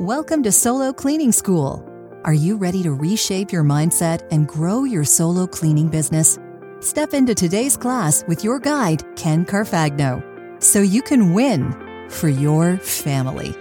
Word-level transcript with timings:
Welcome 0.00 0.42
to 0.42 0.50
Solo 0.50 0.92
Cleaning 0.92 1.30
School. 1.30 1.88
Are 2.24 2.34
you 2.34 2.56
ready 2.56 2.82
to 2.82 2.92
reshape 2.92 3.52
your 3.52 3.62
mindset 3.62 4.26
and 4.32 4.48
grow 4.48 4.82
your 4.82 5.04
solo 5.04 5.46
cleaning 5.46 5.86
business? 5.86 6.36
Step 6.80 7.14
into 7.14 7.32
today's 7.32 7.76
class 7.76 8.24
with 8.26 8.42
your 8.42 8.58
guide, 8.58 9.04
Ken 9.14 9.46
Carfagno, 9.46 10.20
so 10.60 10.80
you 10.80 11.00
can 11.00 11.32
win 11.32 12.08
for 12.10 12.28
your 12.28 12.76
family. 12.78 13.54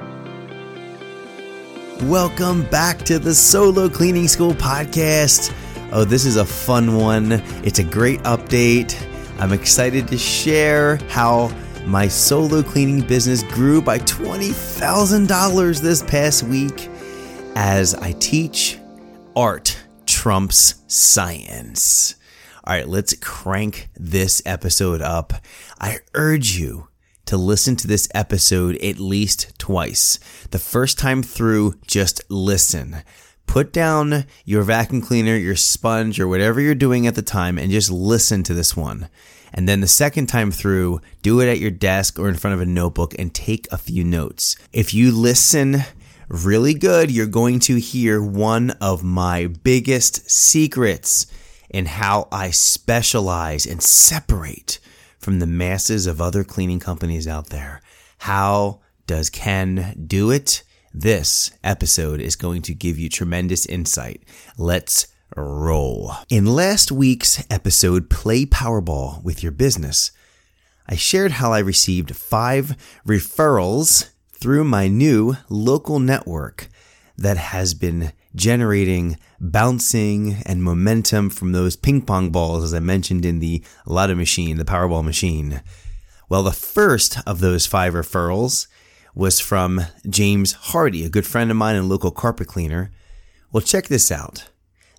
Welcome 2.07 2.63
back 2.71 2.97
to 3.04 3.20
the 3.20 3.36
Solo 3.36 3.88
Cleaning 3.88 4.27
School 4.27 4.55
podcast. 4.55 5.54
Oh, 5.91 6.04
this 6.04 6.25
is 6.25 6.38
a 6.38 6.45
fun 6.45 6.95
one. 6.97 7.34
It's 7.63 7.77
a 7.77 7.84
great 7.84 8.20
update. 8.21 9.00
I'm 9.38 9.54
excited 9.54 10.07
to 10.07 10.18
share 10.18 10.95
how 11.09 11.52
my 11.86 12.07
solo 12.07 12.63
cleaning 12.63 13.02
business 13.02 13.43
grew 13.43 13.81
by 13.81 14.00
$20,000 14.00 15.82
this 15.82 16.01
past 16.04 16.43
week 16.43 16.89
as 17.55 17.93
I 17.96 18.14
teach 18.14 18.79
art 19.36 19.78
trumps 20.05 20.75
science. 20.88 22.15
All 22.64 22.74
right, 22.74 22.88
let's 22.88 23.14
crank 23.15 23.89
this 23.96 24.41
episode 24.46 25.01
up. 25.01 25.33
I 25.79 26.00
urge 26.14 26.55
you 26.57 26.88
to 27.25 27.36
listen 27.36 27.75
to 27.77 27.88
this 27.88 28.07
episode 28.15 28.77
at 28.77 29.00
least 29.00 29.57
twice. 29.57 30.19
The 30.52 30.60
first 30.60 30.97
time 30.97 31.21
through, 31.21 31.75
just 31.86 32.22
listen. 32.30 33.03
Put 33.45 33.72
down 33.72 34.25
your 34.45 34.64
vacuum 34.64 35.02
cleaner, 35.02 35.36
your 35.36 35.56
sponge, 35.56 36.20
or 36.20 36.28
whatever 36.28 36.59
you're 36.59 36.75
doing 36.75 37.06
at 37.06 37.16
the 37.16 37.22
time 37.22 37.58
and 37.58 37.72
just 37.72 37.92
listen 37.92 38.44
to 38.44 38.53
this 38.53 38.75
one. 38.75 39.09
And 39.53 39.69
then 39.69 39.81
the 39.81 39.88
second 39.88 40.28
time 40.28 40.50
through, 40.50 41.02
do 41.22 41.39
it 41.39 41.47
at 41.47 41.59
your 41.59 41.72
desk 41.72 42.17
or 42.17 42.28
in 42.28 42.36
front 42.36 42.56
of 42.56 42.61
a 42.61 42.66
notebook 42.66 43.14
and 43.19 43.33
take 43.33 43.67
a 43.72 43.78
few 43.78 44.03
notes. 44.03 44.56
If 44.72 44.94
you 44.94 45.11
listen 45.11 45.83
really 46.28 46.73
good, 46.73 47.11
you're 47.11 47.28
going 47.28 47.59
to 47.59 47.80
hear 47.80 48.21
one 48.21 48.71
of 48.81 49.03
my 49.03 49.47
biggest 49.47 50.30
secrets 50.30 51.27
in 51.69 51.86
how 51.86 52.27
I 52.31 52.49
specialize 52.49 53.66
and 53.66 53.81
separate 53.81 54.80
from 55.19 55.39
the 55.39 55.47
masses 55.47 56.08
of 56.08 56.19
other 56.19 56.44
cleaning 56.44 56.80
companies 56.80 57.27
out 57.27 57.49
there. 57.49 57.81
How 58.19 58.81
does 59.05 59.30
Ken 59.30 60.05
do 60.08 60.31
it? 60.31 60.64
This 60.95 61.49
episode 61.63 62.22
is 62.22 62.36
going 62.36 62.61
to 62.63 62.73
give 62.75 62.99
you 62.99 63.09
tremendous 63.09 63.66
insight. 63.66 64.22
Let's 64.59 65.08
roll. 65.36 66.13
In 66.30 66.45
last 66.45 66.91
week's 66.91 67.44
episode, 67.49 68.11
Play 68.11 68.45
Powerball 68.45 69.23
with 69.23 69.41
Your 69.41 69.52
Business, 69.52 70.11
I 70.88 70.95
shared 70.95 71.31
how 71.31 71.52
I 71.52 71.58
received 71.59 72.16
five 72.16 72.75
referrals 73.08 74.11
through 74.33 74.66
my 74.66 74.88
new 74.88 75.36
local 75.49 75.97
network 75.97 76.67
that 77.17 77.38
has 77.38 77.73
been 77.73 78.14
generating 78.36 79.17
bouncing 79.39 80.44
and 80.45 80.64
momentum 80.64 81.31
from 81.31 81.53
those 81.53 81.75
ping 81.75 82.03
pong 82.03 82.30
balls, 82.30 82.64
as 82.64 82.73
I 82.73 82.80
mentioned 82.80 83.25
in 83.25 83.39
the 83.39 83.64
lotto 83.88 84.14
machine, 84.14 84.58
the 84.58 84.64
Powerball 84.64 85.03
machine. 85.03 85.61
Well, 86.30 86.44
the 86.44 86.52
first 86.52 87.17
of 87.25 87.39
those 87.39 87.66
five 87.66 87.94
referrals 87.94 88.67
was 89.16 89.39
from 89.39 89.81
James 90.09 90.53
Hardy, 90.53 91.06
a 91.06 91.09
good 91.09 91.25
friend 91.25 91.52
of 91.52 91.58
mine 91.58 91.75
and 91.75 91.89
local 91.89 92.11
carpet 92.11 92.47
cleaner. 92.47 92.92
Well, 93.52 93.61
check 93.61 93.88
this 93.88 94.11
out. 94.11 94.50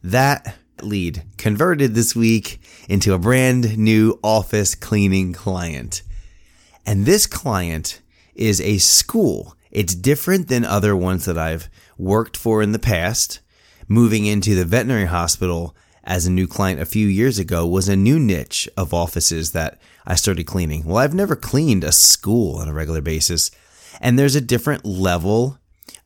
That 0.03 0.57
lead 0.83 1.23
converted 1.37 1.95
this 1.95 2.15
week 2.15 2.61
into 2.89 3.15
a 3.15 3.19
brand 3.19 3.77
new 3.79 4.19
office 4.23 4.75
cleaning 4.75 5.33
client. 5.33 6.03
And 6.87 7.07
this 7.07 7.27
client 7.27 8.01
is 8.35 8.61
a 8.61 8.79
school. 8.79 9.57
It's 9.71 9.95
different 9.95 10.49
than 10.49 10.65
other 10.65 10.95
ones 10.95 11.25
that 11.25 11.39
I've 11.39 11.69
worked 11.99 12.37
for 12.37 12.63
in 12.63 12.73
the 12.73 12.79
past. 12.79 13.41
Moving 13.89 14.27
into 14.27 14.55
the 14.55 14.65
veterinary 14.65 15.07
hospital 15.07 15.75
as 16.05 16.27
a 16.27 16.31
new 16.31 16.47
client 16.47 16.81
a 16.81 16.87
few 16.87 17.07
years 17.07 17.39
ago 17.39 17.67
was 17.67 17.89
a 17.89 17.97
new 17.97 18.19
niche 18.19 18.69
of 18.77 18.95
offices 18.95 19.53
that 19.53 19.79
I 20.07 20.15
started 20.15 20.45
cleaning. 20.45 20.85
Well, 20.85 20.99
I've 20.99 21.15
never 21.15 21.35
cleaned 21.35 21.83
a 21.83 21.93
school 21.93 22.57
on 22.59 22.69
a 22.69 22.73
regular 22.73 23.01
basis. 23.01 23.51
And 24.01 24.19
there's 24.19 24.35
a 24.35 24.41
different 24.41 24.85
level 24.85 25.59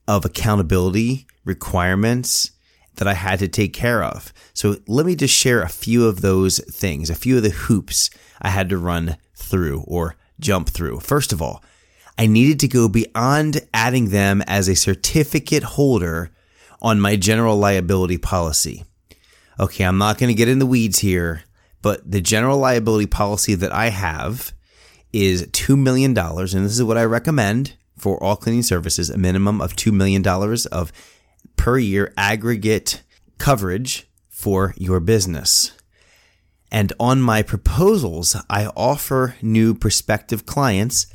of 0.06 0.25
accountability 0.25 1.26
requirements 1.44 2.53
that 2.97 3.09
I 3.09 3.15
had 3.15 3.38
to 3.38 3.49
take 3.49 3.72
care 3.72 4.03
of. 4.03 4.32
So 4.54 4.76
let 4.87 5.06
me 5.06 5.15
just 5.15 5.34
share 5.34 5.62
a 5.62 5.69
few 5.69 6.06
of 6.06 6.21
those 6.21 6.59
things, 6.59 7.10
a 7.10 7.15
few 7.15 7.37
of 7.37 7.43
the 7.43 7.50
hoops 7.50 8.10
I 8.43 8.50
had 8.50 8.69
to 8.71 8.78
run 8.78 9.16
through 9.34 9.84
or 9.87 10.16
jump 10.41 10.69
through. 10.69 11.00
First 11.00 11.32
of 11.32 11.41
all, 11.41 11.62
I 12.19 12.26
needed 12.26 12.59
to 12.60 12.69
go 12.69 12.88
beyond 12.88 13.60
adding 13.72 14.10
them 14.10 14.43
as 14.47 14.69
a 14.69 14.75
certificate 14.75 15.62
holder 15.62 16.31
on 16.82 17.00
my 17.00 17.16
general 17.16 17.56
liability 17.56 18.19
policy. 18.19 18.84
Okay, 19.60 19.84
I'm 19.84 19.99
not 19.99 20.19
going 20.19 20.28
to 20.28 20.34
get 20.34 20.49
in 20.49 20.59
the 20.59 20.66
weeds 20.66 20.99
here, 20.99 21.44
but 21.82 22.09
the 22.09 22.20
general 22.20 22.59
liability 22.59 23.06
policy 23.06 23.55
that 23.55 23.72
I 23.72 23.91
have 23.91 24.53
is 25.12 25.46
$2 25.48 25.78
million. 25.78 26.16
And 26.16 26.46
this 26.48 26.74
is 26.74 26.82
what 26.82 26.98
I 26.98 27.04
recommend 27.04 27.74
for 27.96 28.22
all 28.22 28.36
cleaning 28.36 28.62
services, 28.62 29.10
a 29.10 29.19
minimum 29.19 29.60
of 29.60 29.74
$2 29.74 29.92
million 29.92 30.26
of 30.72 30.92
per 31.56 31.78
year 31.78 32.12
aggregate 32.16 33.02
coverage 33.38 34.08
for 34.28 34.74
your 34.76 35.00
business. 35.00 35.72
And 36.70 36.92
on 37.00 37.20
my 37.20 37.42
proposals, 37.42 38.36
I 38.48 38.66
offer 38.76 39.36
new 39.41 39.74
prospective 39.74 40.46
clients 40.46 41.06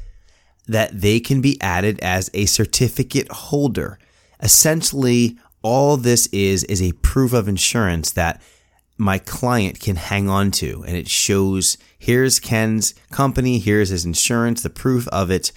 that 0.68 1.00
they 1.00 1.20
can 1.20 1.42
be 1.42 1.62
added 1.62 2.00
as 2.02 2.30
a 2.34 2.46
certificate 2.46 3.30
holder. 3.32 4.00
Essentially, 4.42 5.38
all 5.62 5.98
this 5.98 6.28
is 6.28 6.64
is 6.66 6.82
a 6.82 6.94
proof 6.94 7.34
of 7.34 7.48
insurance 7.48 8.12
that 8.12 8.42
my 8.98 9.18
client 9.18 9.80
can 9.80 9.96
hang 9.96 10.30
on 10.30 10.52
to. 10.52 10.84
And 10.88 10.96
it 10.96 11.08
shows 11.08 11.78
here's 12.04 12.40
Ken's 12.40 12.94
company, 13.12 13.60
here's 13.60 13.90
his 13.90 14.06
insurance, 14.06 14.62
the 14.62 14.70
proof 14.70 15.08
of 15.10 15.32
it 15.32 15.52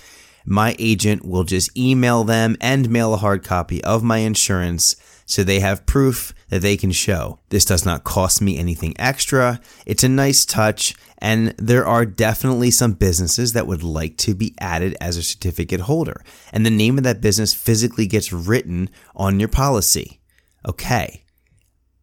my 0.46 0.76
agent 0.78 1.26
will 1.26 1.42
just 1.42 1.76
email 1.76 2.22
them 2.22 2.56
and 2.60 2.88
mail 2.88 3.12
a 3.12 3.16
hard 3.16 3.42
copy 3.42 3.82
of 3.82 4.04
my 4.04 4.18
insurance 4.18 4.94
so 5.26 5.42
they 5.42 5.58
have 5.58 5.86
proof 5.86 6.32
that 6.50 6.62
they 6.62 6.76
can 6.76 6.92
show. 6.92 7.40
This 7.48 7.64
does 7.64 7.84
not 7.84 8.04
cost 8.04 8.40
me 8.40 8.56
anything 8.56 8.94
extra. 8.96 9.60
It's 9.84 10.04
a 10.04 10.08
nice 10.08 10.44
touch, 10.44 10.94
and 11.18 11.52
there 11.58 11.84
are 11.84 12.06
definitely 12.06 12.70
some 12.70 12.92
businesses 12.92 13.54
that 13.54 13.66
would 13.66 13.82
like 13.82 14.16
to 14.18 14.36
be 14.36 14.54
added 14.60 14.96
as 15.00 15.16
a 15.16 15.24
certificate 15.24 15.80
holder. 15.80 16.22
And 16.52 16.64
the 16.64 16.70
name 16.70 16.96
of 16.96 17.02
that 17.02 17.20
business 17.20 17.52
physically 17.52 18.06
gets 18.06 18.32
written 18.32 18.88
on 19.16 19.40
your 19.40 19.48
policy. 19.48 20.20
Okay. 20.64 21.24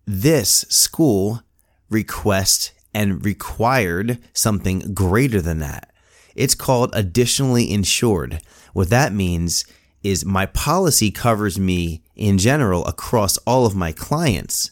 This 0.06 0.66
school 0.68 1.44
request 1.90 2.74
and 2.94 3.26
required 3.26 4.20
something 4.34 4.94
greater 4.94 5.42
than 5.42 5.60
that. 5.60 5.92
It's 6.36 6.56
called 6.56 6.92
additionally 6.94 7.72
insured. 7.72 8.42
What 8.74 8.90
that 8.90 9.14
means 9.14 9.66
is 10.04 10.26
my 10.26 10.46
policy 10.46 11.12
covers 11.12 11.60
me 11.60 12.04
in 12.16 12.38
general 12.38 12.86
across 12.86 13.38
all 13.40 13.66
of 13.66 13.76
my 13.76 13.92
clients. 13.92 14.72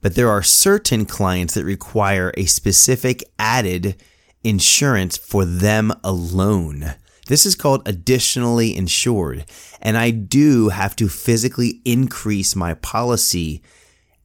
But 0.00 0.14
there 0.14 0.30
are 0.30 0.42
certain 0.42 1.06
clients 1.06 1.54
that 1.54 1.64
require 1.64 2.32
a 2.36 2.44
specific 2.44 3.24
added 3.38 3.96
insurance 4.42 5.16
for 5.16 5.44
them 5.44 5.92
alone. 6.02 6.94
This 7.26 7.46
is 7.46 7.54
called 7.54 7.88
additionally 7.88 8.76
insured. 8.76 9.46
And 9.80 9.96
I 9.96 10.10
do 10.10 10.68
have 10.68 10.94
to 10.96 11.08
physically 11.08 11.80
increase 11.84 12.54
my 12.54 12.74
policy 12.74 13.62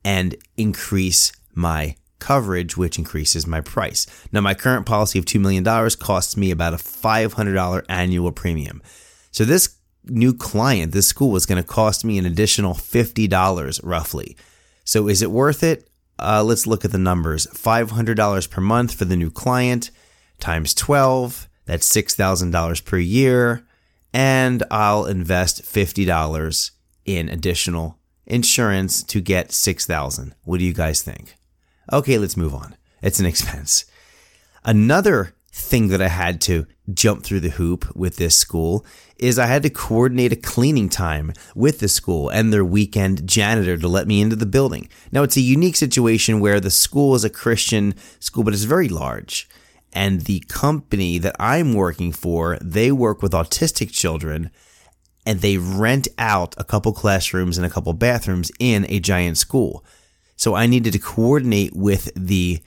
and 0.03 0.35
increase 0.57 1.31
my 1.53 1.95
coverage, 2.19 2.77
which 2.77 2.97
increases 2.97 3.47
my 3.47 3.61
price. 3.61 4.05
Now, 4.31 4.41
my 4.41 4.53
current 4.53 4.85
policy 4.85 5.17
of 5.19 5.25
$2 5.25 5.39
million 5.39 5.63
costs 5.99 6.37
me 6.37 6.51
about 6.51 6.73
a 6.73 6.77
$500 6.77 7.85
annual 7.89 8.31
premium. 8.31 8.81
So 9.31 9.45
this 9.45 9.77
new 10.05 10.33
client, 10.33 10.91
this 10.91 11.07
school 11.07 11.31
was 11.31 11.45
going 11.45 11.61
to 11.61 11.67
cost 11.67 12.05
me 12.05 12.17
an 12.17 12.25
additional 12.25 12.73
$50 12.73 13.79
roughly. 13.83 14.37
So 14.83 15.07
is 15.07 15.21
it 15.21 15.31
worth 15.31 15.63
it? 15.63 15.89
Uh, 16.17 16.43
let's 16.43 16.67
look 16.67 16.83
at 16.83 16.91
the 16.91 16.97
numbers. 16.97 17.47
$500 17.47 18.49
per 18.49 18.61
month 18.61 18.93
for 18.93 19.05
the 19.05 19.15
new 19.15 19.31
client 19.31 19.91
times 20.39 20.73
12. 20.73 21.47
That's 21.65 21.89
$6,000 21.89 22.85
per 22.85 22.97
year. 22.97 23.65
And 24.11 24.63
I'll 24.71 25.05
invest 25.05 25.63
$50 25.63 26.71
in 27.05 27.29
additional 27.29 27.99
insurance 28.25 29.03
to 29.03 29.21
get 29.21 29.51
6000 29.51 30.35
What 30.43 30.59
do 30.59 30.65
you 30.65 30.73
guys 30.73 31.01
think? 31.01 31.35
Okay, 31.91 32.17
let's 32.17 32.37
move 32.37 32.53
on. 32.53 32.75
It's 33.01 33.19
an 33.19 33.25
expense. 33.25 33.85
Another 34.63 35.33
thing 35.51 35.87
that 35.87 36.01
I 36.01 36.07
had 36.07 36.39
to 36.41 36.67
jump 36.93 37.23
through 37.23 37.39
the 37.39 37.49
hoop 37.49 37.95
with 37.95 38.17
this 38.17 38.37
school 38.37 38.85
is 39.17 39.37
I 39.37 39.47
had 39.47 39.63
to 39.63 39.69
coordinate 39.69 40.31
a 40.31 40.37
cleaning 40.37 40.89
time 40.89 41.33
with 41.55 41.79
the 41.79 41.87
school 41.87 42.29
and 42.29 42.53
their 42.53 42.63
weekend 42.63 43.27
janitor 43.27 43.77
to 43.77 43.87
let 43.87 44.07
me 44.07 44.21
into 44.21 44.35
the 44.35 44.45
building. 44.45 44.87
Now, 45.11 45.23
it's 45.23 45.37
a 45.37 45.41
unique 45.41 45.75
situation 45.75 46.39
where 46.39 46.59
the 46.59 46.71
school 46.71 47.15
is 47.15 47.23
a 47.23 47.29
Christian 47.29 47.95
school, 48.19 48.43
but 48.43 48.53
it's 48.53 48.63
very 48.63 48.87
large. 48.87 49.49
And 49.91 50.21
the 50.21 50.41
company 50.47 51.17
that 51.17 51.35
I'm 51.39 51.73
working 51.73 52.11
for, 52.11 52.57
they 52.61 52.91
work 52.91 53.21
with 53.21 53.33
autistic 53.33 53.91
children 53.91 54.51
and 55.25 55.41
they 55.41 55.57
rent 55.57 56.07
out 56.17 56.55
a 56.57 56.63
couple 56.63 56.93
classrooms 56.93 57.57
and 57.57 57.65
a 57.65 57.69
couple 57.69 57.91
bathrooms 57.93 58.51
in 58.59 58.85
a 58.87 58.99
giant 58.99 59.37
school. 59.37 59.83
So 60.39 60.55
I 60.55 60.67
needed 60.67 60.93
to 60.93 60.99
coordinate 60.99 61.75
with 61.75 62.13
the 62.15 62.61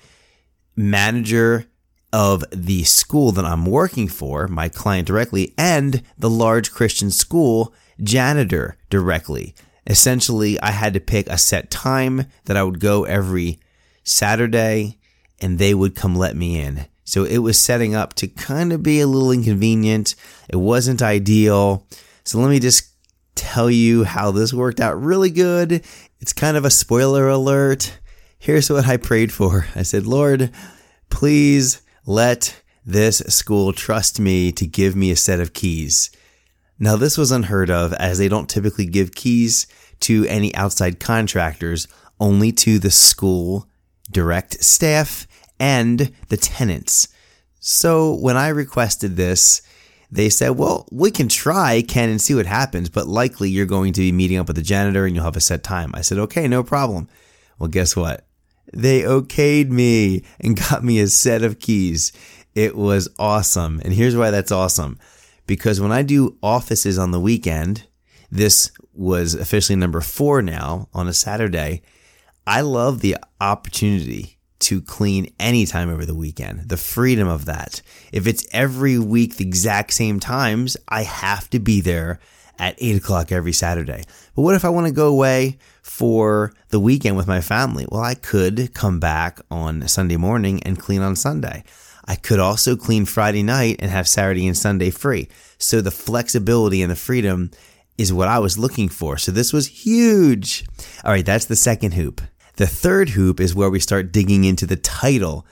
manager 0.77 1.65
of 2.13 2.45
the 2.53 2.85
school 2.85 3.33
that 3.33 3.47
I'm 3.47 3.65
working 3.65 4.09
for, 4.09 4.47
my 4.47 4.69
client 4.69 5.07
directly, 5.07 5.55
and 5.57 6.03
the 6.19 6.29
large 6.29 6.71
Christian 6.71 7.11
school 7.11 7.73
janitor 7.99 8.77
directly. 8.91 9.55
Essentially, 9.87 10.61
I 10.61 10.73
had 10.73 10.93
to 10.93 11.01
pick 11.01 11.27
a 11.29 11.39
set 11.39 11.71
time 11.71 12.27
that 12.45 12.59
I 12.59 12.63
would 12.63 12.79
go 12.79 13.05
every 13.05 13.59
Saturday 14.05 14.99
and 15.41 15.59
they 15.59 15.73
would 15.73 15.95
come 15.95 16.15
let 16.15 16.37
me 16.37 16.61
in. 16.61 16.85
So 17.05 17.25
it 17.25 17.39
was 17.39 17.59
setting 17.59 17.95
up 17.95 18.13
to 18.17 18.29
kind 18.29 18.75
of 18.75 18.83
be 18.83 19.01
a 19.01 19.07
little 19.07 19.33
inconvenient. 19.33 20.15
It 20.51 20.57
wasn't 20.57 21.01
ideal. 21.01 21.87
So 22.23 22.39
let 22.39 22.51
me 22.51 22.61
just 22.61 22.91
tell 23.35 23.71
you 23.71 24.05
how 24.05 24.31
this 24.31 24.53
worked 24.53 24.79
out 24.79 25.01
really 25.01 25.31
good. 25.31 25.83
It's 26.23 26.33
kind 26.33 26.57
of 26.57 26.65
a 26.65 26.71
spoiler 26.71 27.29
alert. 27.29 27.99
Here's 28.39 28.71
what 28.71 28.87
I 28.87 28.97
prayed 28.97 29.33
for. 29.33 29.67
I 29.75 29.83
said, 29.83 30.07
Lord, 30.07 30.53
please 31.11 31.83
let 32.07 32.63
this 32.87 33.19
school 33.27 33.73
trust 33.73 34.21
me 34.21 34.53
to 34.53 34.65
give 34.65 34.95
me 34.95 35.11
a 35.11 35.17
set 35.17 35.41
of 35.41 35.53
keys. 35.53 36.13
Now, 36.79 36.95
this 36.95 37.19
was 37.19 37.33
unheard 37.33 37.71
of 37.71 37.93
as 37.95 38.19
they 38.19 38.29
don't 38.29 38.49
typically 38.49 38.87
give 38.87 39.17
keys 39.17 39.67
to 40.03 40.25
any 40.27 40.55
outside 40.55 41.01
contractors, 41.01 41.89
only 42.21 42.53
to 42.53 42.79
the 42.79 42.93
school 42.93 43.69
direct 44.09 44.63
staff 44.63 45.27
and 45.59 46.13
the 46.29 46.37
tenants. 46.37 47.09
So 47.59 48.15
when 48.15 48.37
I 48.37 48.51
requested 48.51 49.17
this, 49.17 49.61
they 50.13 50.29
said, 50.29 50.51
well, 50.51 50.87
we 50.93 51.11
can 51.11 51.27
try, 51.27 51.81
Ken, 51.81 52.11
and 52.11 52.21
see 52.21 52.35
what 52.35 52.45
happens, 52.45 52.91
but 52.91 53.07
likely 53.07 53.49
you're 53.49 53.65
going 53.65 53.95
to 53.95 54.03
be 54.03 54.13
meeting 54.13 54.37
up 54.37 54.47
with 54.47 54.57
the 54.57 54.63
janitor 54.63 55.07
and 55.07 55.17
you'll 55.17 55.25
have 55.25 55.39
a 55.39 55.41
set 55.41 55.63
time. 55.63 55.91
I 55.95 56.03
said, 56.03 56.19
okay, 56.19 56.47
no 56.47 56.63
problem. 56.63 57.09
Well, 57.59 57.71
guess 57.71 57.97
what? 57.97 58.27
They 58.75 59.01
okayed 59.01 59.71
me 59.71 60.23
and 60.39 60.61
got 60.71 60.85
me 60.85 61.01
a 61.01 61.09
set 61.09 61.43
of 61.43 61.61
keys. 61.61 62.13
It 62.55 62.77
was 62.77 63.09
awesome. 63.19 63.81
And 63.83 63.95
here's 63.95 64.15
why 64.15 64.31
that's 64.31 64.53
awesome. 64.53 64.99
Because 65.47 65.81
when 65.81 65.93
I 65.93 66.03
do 66.03 66.37
offices 66.43 66.99
on 66.99 67.11
the 67.11 67.21
weekend, 67.21 67.87
this 68.31 68.71
was 68.93 69.35
officially 69.35 69.77
number 69.77 70.03
four 70.03 70.43
now 70.43 70.91
on 70.93 71.09
a 71.09 71.15
Saturday. 71.15 71.81
I 72.47 72.61
love 72.61 73.01
the 73.01 73.17
opportunity 73.41 74.37
to 74.63 74.81
clean 74.81 75.33
anytime 75.39 75.91
over 75.91 76.07
the 76.07 76.15
weekend. 76.15 76.69
The 76.69 76.77
freedom 76.77 77.29
of 77.29 77.45
that. 77.45 77.83
If 78.13 78.27
it's 78.27 78.47
every 78.53 78.99
week, 78.99 79.37
the 79.37 79.47
exact 79.47 79.93
same 79.93 80.21
times, 80.21 80.77
I 80.89 81.03
have 81.03 81.51
to 81.51 81.59
be 81.59 81.81
there 81.81 82.21
at 82.59 82.77
eight 82.79 82.97
o'clock 82.97 83.33
every 83.33 83.53
Saturday. 83.53 84.05
But 84.35 84.43
what 84.43 84.55
if 84.55 84.65
I 84.65 84.69
want 84.69 84.87
to 84.87 84.93
go 84.93 85.09
away 85.09 85.59
for 85.83 86.53
the 86.69 86.81
weekend 86.81 87.17
with 87.17 87.27
my 87.27 87.41
family? 87.41 87.87
Well, 87.91 88.03
I 88.03 88.15
could 88.15 88.73
come 88.75 89.01
back 89.01 89.41
on 89.51 89.87
Sunday 89.89 90.17
morning 90.17 90.63
and 90.63 90.79
clean 90.79 91.03
on 91.03 91.17
Sunday. 91.17 91.65
I 92.05 92.17
could 92.17 92.41
also 92.41 92.77
clean 92.77 93.05
Friday 93.05 93.43
night 93.43 93.77
and 93.81 93.91
have 93.91 94.09
Saturday 94.09 94.47
and 94.47 94.57
Sunday 94.57 94.91
free. 94.91 95.29
So 95.59 95.81
the 95.81 95.91
flexibility 95.91 96.83
and 96.83 96.91
the 96.91 96.97
freedom 96.97 97.51
is 97.99 98.13
what 98.13 98.29
I 98.29 98.39
was 98.39 98.59
looking 98.59 98.89
for. 98.89 99.19
So 99.19 99.33
this 99.33 99.53
was 99.53 99.67
huge. 99.67 100.65
All 101.05 101.13
right, 101.13 101.25
that's 101.25 101.47
the 101.47 101.57
second 101.57 101.93
hoop. 101.93 102.21
The 102.63 102.69
third 102.69 103.09
hoop 103.09 103.41
is 103.41 103.57
where 103.57 103.71
we 103.71 103.81
start 103.81 104.13
digging 104.13 104.45
into 104.45 104.67
the 104.67 104.77
title 104.77 105.45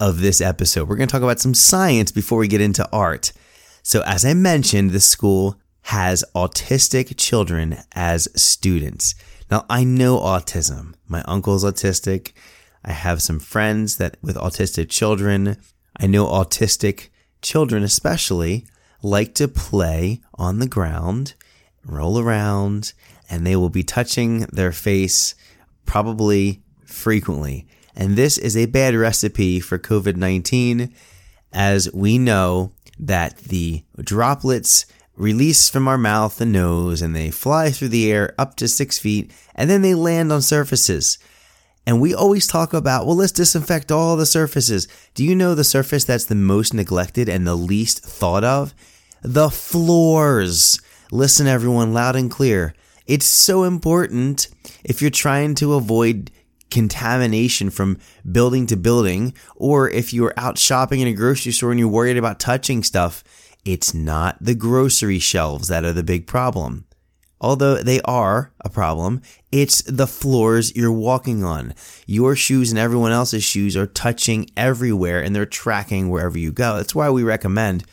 of 0.00 0.22
this 0.22 0.40
episode. 0.40 0.88
We're 0.88 0.96
going 0.96 1.08
to 1.08 1.12
talk 1.12 1.20
about 1.20 1.38
some 1.38 1.52
science 1.52 2.10
before 2.10 2.38
we 2.38 2.48
get 2.48 2.62
into 2.62 2.88
art. 2.90 3.32
So, 3.82 4.02
as 4.06 4.24
I 4.24 4.32
mentioned, 4.32 4.92
the 4.92 5.00
school 5.00 5.60
has 5.82 6.24
autistic 6.34 7.18
children 7.18 7.76
as 7.92 8.30
students. 8.34 9.14
Now, 9.50 9.66
I 9.68 9.84
know 9.84 10.18
autism. 10.18 10.94
My 11.06 11.20
uncle's 11.26 11.66
autistic. 11.66 12.32
I 12.82 12.92
have 12.92 13.20
some 13.20 13.40
friends 13.40 13.98
that 13.98 14.16
with 14.22 14.36
autistic 14.36 14.88
children. 14.88 15.58
I 15.98 16.06
know 16.06 16.24
autistic 16.24 17.10
children, 17.42 17.82
especially, 17.82 18.64
like 19.02 19.34
to 19.34 19.48
play 19.48 20.22
on 20.36 20.60
the 20.60 20.66
ground, 20.66 21.34
roll 21.84 22.18
around, 22.18 22.94
and 23.28 23.46
they 23.46 23.54
will 23.54 23.68
be 23.68 23.82
touching 23.82 24.46
their 24.50 24.72
face 24.72 25.34
probably 25.84 26.62
frequently. 26.84 27.66
And 27.96 28.16
this 28.16 28.38
is 28.38 28.56
a 28.56 28.66
bad 28.66 28.94
recipe 28.94 29.60
for 29.60 29.78
COVID 29.78 30.16
19, 30.16 30.92
as 31.52 31.92
we 31.92 32.18
know 32.18 32.72
that 32.98 33.38
the 33.38 33.84
droplets 34.02 34.86
release 35.16 35.68
from 35.68 35.86
our 35.86 35.98
mouth 35.98 36.40
and 36.40 36.52
nose 36.52 37.00
and 37.00 37.14
they 37.14 37.30
fly 37.30 37.70
through 37.70 37.88
the 37.88 38.10
air 38.10 38.34
up 38.36 38.56
to 38.56 38.66
six 38.66 38.98
feet 38.98 39.32
and 39.54 39.70
then 39.70 39.82
they 39.82 39.94
land 39.94 40.32
on 40.32 40.42
surfaces. 40.42 41.18
And 41.86 42.00
we 42.00 42.14
always 42.14 42.46
talk 42.46 42.72
about, 42.72 43.06
well, 43.06 43.16
let's 43.16 43.32
disinfect 43.32 43.92
all 43.92 44.16
the 44.16 44.26
surfaces. 44.26 44.88
Do 45.14 45.22
you 45.22 45.34
know 45.34 45.54
the 45.54 45.64
surface 45.64 46.04
that's 46.04 46.24
the 46.24 46.34
most 46.34 46.72
neglected 46.72 47.28
and 47.28 47.46
the 47.46 47.54
least 47.54 48.02
thought 48.02 48.42
of? 48.42 48.74
The 49.22 49.50
floors. 49.50 50.80
Listen, 51.12 51.46
everyone, 51.46 51.92
loud 51.92 52.16
and 52.16 52.30
clear. 52.30 52.74
It's 53.06 53.26
so 53.26 53.64
important 53.64 54.48
if 54.84 55.00
you're 55.00 55.10
trying 55.10 55.54
to 55.56 55.74
avoid 55.74 56.30
contamination 56.70 57.70
from 57.70 57.98
building 58.30 58.66
to 58.66 58.76
building, 58.76 59.34
or 59.56 59.88
if 59.88 60.12
you're 60.12 60.34
out 60.36 60.58
shopping 60.58 61.00
in 61.00 61.08
a 61.08 61.12
grocery 61.12 61.52
store 61.52 61.70
and 61.70 61.80
you're 61.80 61.88
worried 61.88 62.16
about 62.16 62.40
touching 62.40 62.82
stuff, 62.82 63.24
it's 63.64 63.94
not 63.94 64.36
the 64.40 64.54
grocery 64.54 65.18
shelves 65.18 65.68
that 65.68 65.84
are 65.84 65.92
the 65.92 66.02
big 66.02 66.26
problem. 66.26 66.84
Although 67.40 67.76
they 67.76 68.00
are 68.02 68.52
a 68.64 68.70
problem, 68.70 69.20
it's 69.52 69.82
the 69.82 70.06
floors 70.06 70.74
you're 70.74 70.90
walking 70.90 71.44
on. 71.44 71.74
Your 72.06 72.34
shoes 72.34 72.70
and 72.70 72.78
everyone 72.78 73.12
else's 73.12 73.44
shoes 73.44 73.76
are 73.76 73.86
touching 73.86 74.48
everywhere 74.56 75.22
and 75.22 75.34
they're 75.34 75.44
tracking 75.44 76.08
wherever 76.08 76.38
you 76.38 76.52
go. 76.52 76.76
That's 76.76 76.94
why 76.94 77.10
we 77.10 77.22
recommend 77.22 77.84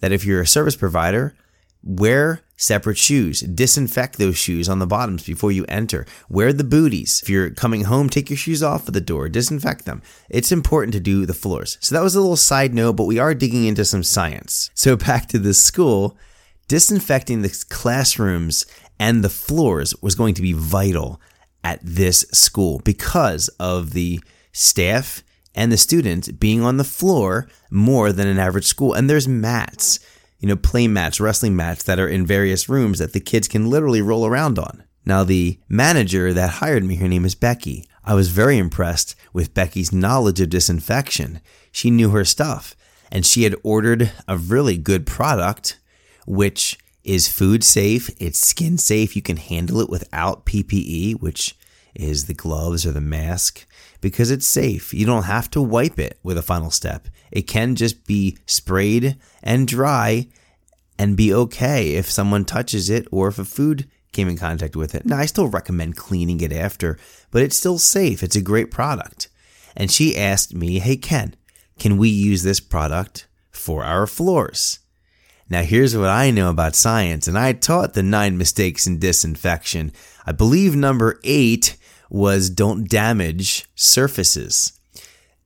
that 0.00 0.12
if 0.12 0.24
you're 0.24 0.40
a 0.40 0.46
service 0.46 0.76
provider, 0.76 1.36
wear 1.82 2.42
separate 2.58 2.98
shoes. 2.98 3.40
Disinfect 3.40 4.18
those 4.18 4.36
shoes 4.36 4.68
on 4.68 4.80
the 4.80 4.86
bottoms 4.86 5.24
before 5.24 5.50
you 5.50 5.64
enter. 5.66 6.04
Wear 6.28 6.52
the 6.52 6.64
booties. 6.64 7.20
If 7.22 7.30
you're 7.30 7.50
coming 7.50 7.84
home, 7.84 8.10
take 8.10 8.28
your 8.28 8.36
shoes 8.36 8.62
off 8.62 8.88
at 8.88 8.94
the 8.94 9.00
door, 9.00 9.30
disinfect 9.30 9.86
them. 9.86 10.02
It's 10.28 10.52
important 10.52 10.92
to 10.92 11.00
do 11.00 11.24
the 11.24 11.32
floors. 11.32 11.78
So 11.80 11.94
that 11.94 12.02
was 12.02 12.14
a 12.14 12.20
little 12.20 12.36
side 12.36 12.74
note, 12.74 12.94
but 12.94 13.04
we 13.04 13.18
are 13.18 13.32
digging 13.32 13.64
into 13.64 13.84
some 13.86 14.02
science. 14.02 14.70
So 14.74 14.96
back 15.08 15.28
to 15.28 15.38
the 15.38 15.54
school, 15.54 16.18
disinfecting 16.66 17.40
the 17.40 17.64
classrooms 17.70 18.66
and 19.00 19.24
the 19.24 19.30
floors 19.30 19.94
was 20.02 20.16
going 20.16 20.34
to 20.34 20.42
be 20.42 20.52
vital 20.52 21.20
at 21.62 21.80
this 21.82 22.26
school 22.32 22.80
because 22.84 23.48
of 23.60 23.92
the 23.92 24.20
staff 24.52 25.22
and 25.54 25.70
the 25.70 25.76
students 25.76 26.30
being 26.30 26.62
on 26.62 26.76
the 26.76 26.84
floor 26.84 27.48
more 27.70 28.12
than 28.12 28.26
an 28.26 28.38
average 28.38 28.64
school. 28.64 28.94
And 28.94 29.08
there's 29.08 29.28
mats 29.28 30.00
you 30.38 30.48
know, 30.48 30.56
play 30.56 30.88
mats, 30.88 31.20
wrestling 31.20 31.56
mats 31.56 31.82
that 31.84 31.98
are 31.98 32.08
in 32.08 32.26
various 32.26 32.68
rooms 32.68 32.98
that 32.98 33.12
the 33.12 33.20
kids 33.20 33.48
can 33.48 33.70
literally 33.70 34.02
roll 34.02 34.26
around 34.26 34.58
on. 34.58 34.84
Now, 35.04 35.24
the 35.24 35.58
manager 35.68 36.32
that 36.32 36.50
hired 36.54 36.84
me, 36.84 36.96
her 36.96 37.08
name 37.08 37.24
is 37.24 37.34
Becky. 37.34 37.88
I 38.04 38.14
was 38.14 38.28
very 38.28 38.58
impressed 38.58 39.14
with 39.32 39.54
Becky's 39.54 39.92
knowledge 39.92 40.40
of 40.40 40.50
disinfection. 40.50 41.40
She 41.72 41.90
knew 41.90 42.10
her 42.10 42.24
stuff, 42.24 42.76
and 43.10 43.24
she 43.24 43.44
had 43.44 43.56
ordered 43.62 44.12
a 44.26 44.36
really 44.36 44.76
good 44.76 45.06
product, 45.06 45.78
which 46.26 46.78
is 47.04 47.26
food 47.26 47.64
safe, 47.64 48.10
it's 48.18 48.38
skin 48.38 48.76
safe, 48.76 49.16
you 49.16 49.22
can 49.22 49.38
handle 49.38 49.80
it 49.80 49.88
without 49.88 50.44
PPE, 50.44 51.20
which 51.20 51.56
is 51.94 52.26
the 52.26 52.34
gloves 52.34 52.84
or 52.84 52.92
the 52.92 53.00
mask, 53.00 53.66
because 54.00 54.30
it's 54.30 54.46
safe. 54.46 54.94
You 54.94 55.06
don't 55.06 55.24
have 55.24 55.50
to 55.50 55.62
wipe 55.62 55.98
it 55.98 56.18
with 56.22 56.38
a 56.38 56.42
final 56.42 56.70
step. 56.70 57.08
It 57.30 57.42
can 57.42 57.74
just 57.74 58.06
be 58.06 58.38
sprayed 58.46 59.16
and 59.42 59.66
dry 59.66 60.28
and 60.98 61.16
be 61.16 61.32
okay 61.32 61.94
if 61.94 62.10
someone 62.10 62.44
touches 62.44 62.90
it 62.90 63.06
or 63.10 63.28
if 63.28 63.38
a 63.38 63.44
food 63.44 63.88
came 64.12 64.28
in 64.28 64.36
contact 64.36 64.74
with 64.74 64.94
it. 64.94 65.06
Now, 65.06 65.18
I 65.18 65.26
still 65.26 65.48
recommend 65.48 65.96
cleaning 65.96 66.40
it 66.40 66.52
after, 66.52 66.98
but 67.30 67.42
it's 67.42 67.56
still 67.56 67.78
safe. 67.78 68.22
It's 68.22 68.36
a 68.36 68.40
great 68.40 68.70
product. 68.70 69.28
And 69.76 69.90
she 69.90 70.16
asked 70.16 70.54
me, 70.54 70.78
Hey, 70.78 70.96
Ken, 70.96 71.36
can 71.78 71.98
we 71.98 72.08
use 72.08 72.42
this 72.42 72.60
product 72.60 73.28
for 73.50 73.84
our 73.84 74.06
floors? 74.06 74.80
Now, 75.50 75.62
here's 75.62 75.96
what 75.96 76.10
I 76.10 76.30
know 76.30 76.50
about 76.50 76.74
science, 76.74 77.26
and 77.26 77.38
I 77.38 77.52
taught 77.52 77.94
the 77.94 78.02
nine 78.02 78.36
mistakes 78.36 78.86
in 78.86 78.98
disinfection. 78.98 79.92
I 80.26 80.32
believe 80.32 80.76
number 80.76 81.20
eight 81.24 81.76
was 82.10 82.50
don't 82.50 82.88
damage 82.88 83.66
surfaces. 83.74 84.72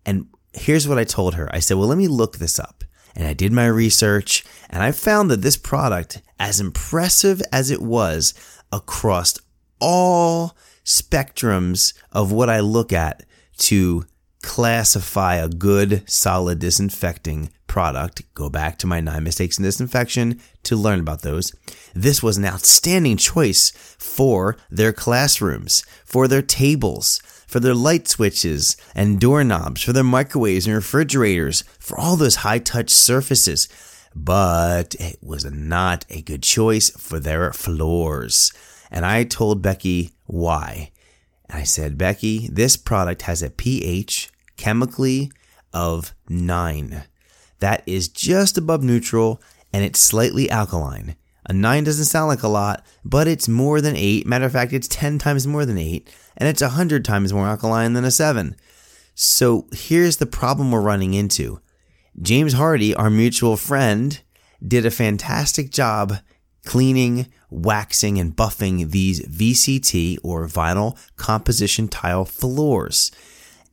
And 0.04 0.26
here's 0.52 0.88
what 0.88 0.98
I 0.98 1.04
told 1.04 1.34
her 1.34 1.48
I 1.54 1.58
said, 1.58 1.76
Well, 1.76 1.88
let 1.88 1.98
me 1.98 2.08
look 2.08 2.38
this 2.38 2.58
up. 2.58 2.84
And 3.14 3.26
I 3.26 3.34
did 3.34 3.52
my 3.52 3.66
research 3.66 4.44
and 4.70 4.82
I 4.82 4.92
found 4.92 5.30
that 5.30 5.42
this 5.42 5.56
product, 5.56 6.22
as 6.38 6.60
impressive 6.60 7.42
as 7.52 7.70
it 7.70 7.82
was 7.82 8.32
across 8.72 9.38
all 9.80 10.56
spectrums 10.84 11.92
of 12.10 12.32
what 12.32 12.48
I 12.48 12.60
look 12.60 12.92
at 12.92 13.24
to 13.58 14.06
classify 14.42 15.36
a 15.36 15.48
good, 15.48 16.08
solid 16.08 16.58
disinfecting 16.58 17.50
product, 17.72 18.22
go 18.34 18.50
back 18.50 18.76
to 18.76 18.86
my 18.86 19.00
nine 19.00 19.24
mistakes 19.24 19.56
in 19.56 19.64
disinfection 19.64 20.38
to 20.62 20.76
learn 20.76 21.00
about 21.00 21.22
those. 21.22 21.54
This 21.94 22.22
was 22.22 22.36
an 22.36 22.44
outstanding 22.44 23.16
choice 23.16 23.70
for 23.98 24.58
their 24.70 24.92
classrooms, 24.92 25.82
for 26.04 26.28
their 26.28 26.42
tables, 26.42 27.22
for 27.46 27.60
their 27.60 27.74
light 27.74 28.08
switches 28.08 28.76
and 28.94 29.18
doorknobs, 29.18 29.82
for 29.82 29.94
their 29.94 30.04
microwaves 30.04 30.66
and 30.66 30.76
refrigerators, 30.76 31.64
for 31.78 31.98
all 31.98 32.16
those 32.16 32.44
high 32.44 32.58
touch 32.58 32.90
surfaces. 32.90 33.70
But 34.14 34.94
it 34.96 35.16
was 35.22 35.46
not 35.46 36.04
a 36.10 36.20
good 36.20 36.42
choice 36.42 36.90
for 36.90 37.18
their 37.18 37.54
floors. 37.54 38.52
And 38.90 39.06
I 39.06 39.24
told 39.24 39.62
Becky 39.62 40.10
why. 40.26 40.90
And 41.48 41.58
I 41.58 41.62
said, 41.62 41.96
Becky, 41.96 42.48
this 42.48 42.76
product 42.76 43.22
has 43.22 43.42
a 43.42 43.48
pH 43.48 44.30
chemically 44.58 45.32
of 45.72 46.12
9. 46.28 47.04
That 47.62 47.84
is 47.86 48.08
just 48.08 48.58
above 48.58 48.82
neutral 48.82 49.40
and 49.72 49.84
it's 49.84 50.00
slightly 50.00 50.50
alkaline. 50.50 51.14
A 51.46 51.52
9 51.52 51.84
doesn't 51.84 52.06
sound 52.06 52.26
like 52.26 52.42
a 52.42 52.48
lot, 52.48 52.84
but 53.04 53.28
it's 53.28 53.48
more 53.48 53.80
than 53.80 53.94
8. 53.94 54.26
Matter 54.26 54.46
of 54.46 54.52
fact, 54.52 54.72
it's 54.72 54.88
10 54.88 55.20
times 55.20 55.46
more 55.46 55.64
than 55.64 55.78
8, 55.78 56.12
and 56.36 56.48
it's 56.48 56.60
100 56.60 57.04
times 57.04 57.32
more 57.32 57.46
alkaline 57.46 57.92
than 57.92 58.04
a 58.04 58.10
7. 58.10 58.56
So 59.14 59.68
here's 59.70 60.16
the 60.16 60.26
problem 60.26 60.72
we're 60.72 60.80
running 60.80 61.14
into. 61.14 61.60
James 62.20 62.54
Hardy, 62.54 62.96
our 62.96 63.10
mutual 63.10 63.56
friend, 63.56 64.20
did 64.66 64.84
a 64.84 64.90
fantastic 64.90 65.70
job 65.70 66.18
cleaning, 66.64 67.28
waxing, 67.48 68.18
and 68.18 68.34
buffing 68.34 68.90
these 68.90 69.20
VCT 69.20 70.18
or 70.24 70.48
vinyl 70.48 70.98
composition 71.14 71.86
tile 71.86 72.24
floors. 72.24 73.12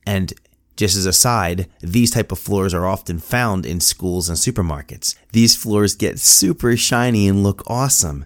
And 0.06 0.32
just 0.80 0.96
as 0.96 1.04
a 1.04 1.12
side, 1.12 1.68
these 1.80 2.10
type 2.10 2.32
of 2.32 2.38
floors 2.38 2.72
are 2.72 2.86
often 2.86 3.18
found 3.18 3.66
in 3.66 3.80
schools 3.80 4.30
and 4.30 4.38
supermarkets. 4.38 5.14
These 5.32 5.54
floors 5.54 5.94
get 5.94 6.18
super 6.18 6.74
shiny 6.74 7.28
and 7.28 7.42
look 7.42 7.62
awesome. 7.66 8.24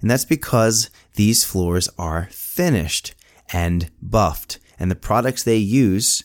And 0.00 0.08
that's 0.08 0.24
because 0.24 0.88
these 1.16 1.42
floors 1.42 1.88
are 1.98 2.28
finished 2.30 3.16
and 3.52 3.90
buffed. 4.00 4.60
And 4.78 4.88
the 4.88 4.94
products 4.94 5.42
they 5.42 5.56
use 5.56 6.22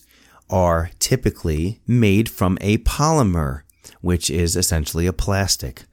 are 0.52 0.92
typically 1.00 1.82
made 1.88 2.30
from 2.30 2.60
a 2.62 2.78
polymer, 2.78 3.64
which 4.02 4.30
is 4.30 4.56
essentially 4.56 5.08
a 5.08 5.14
plastic. 5.14 5.86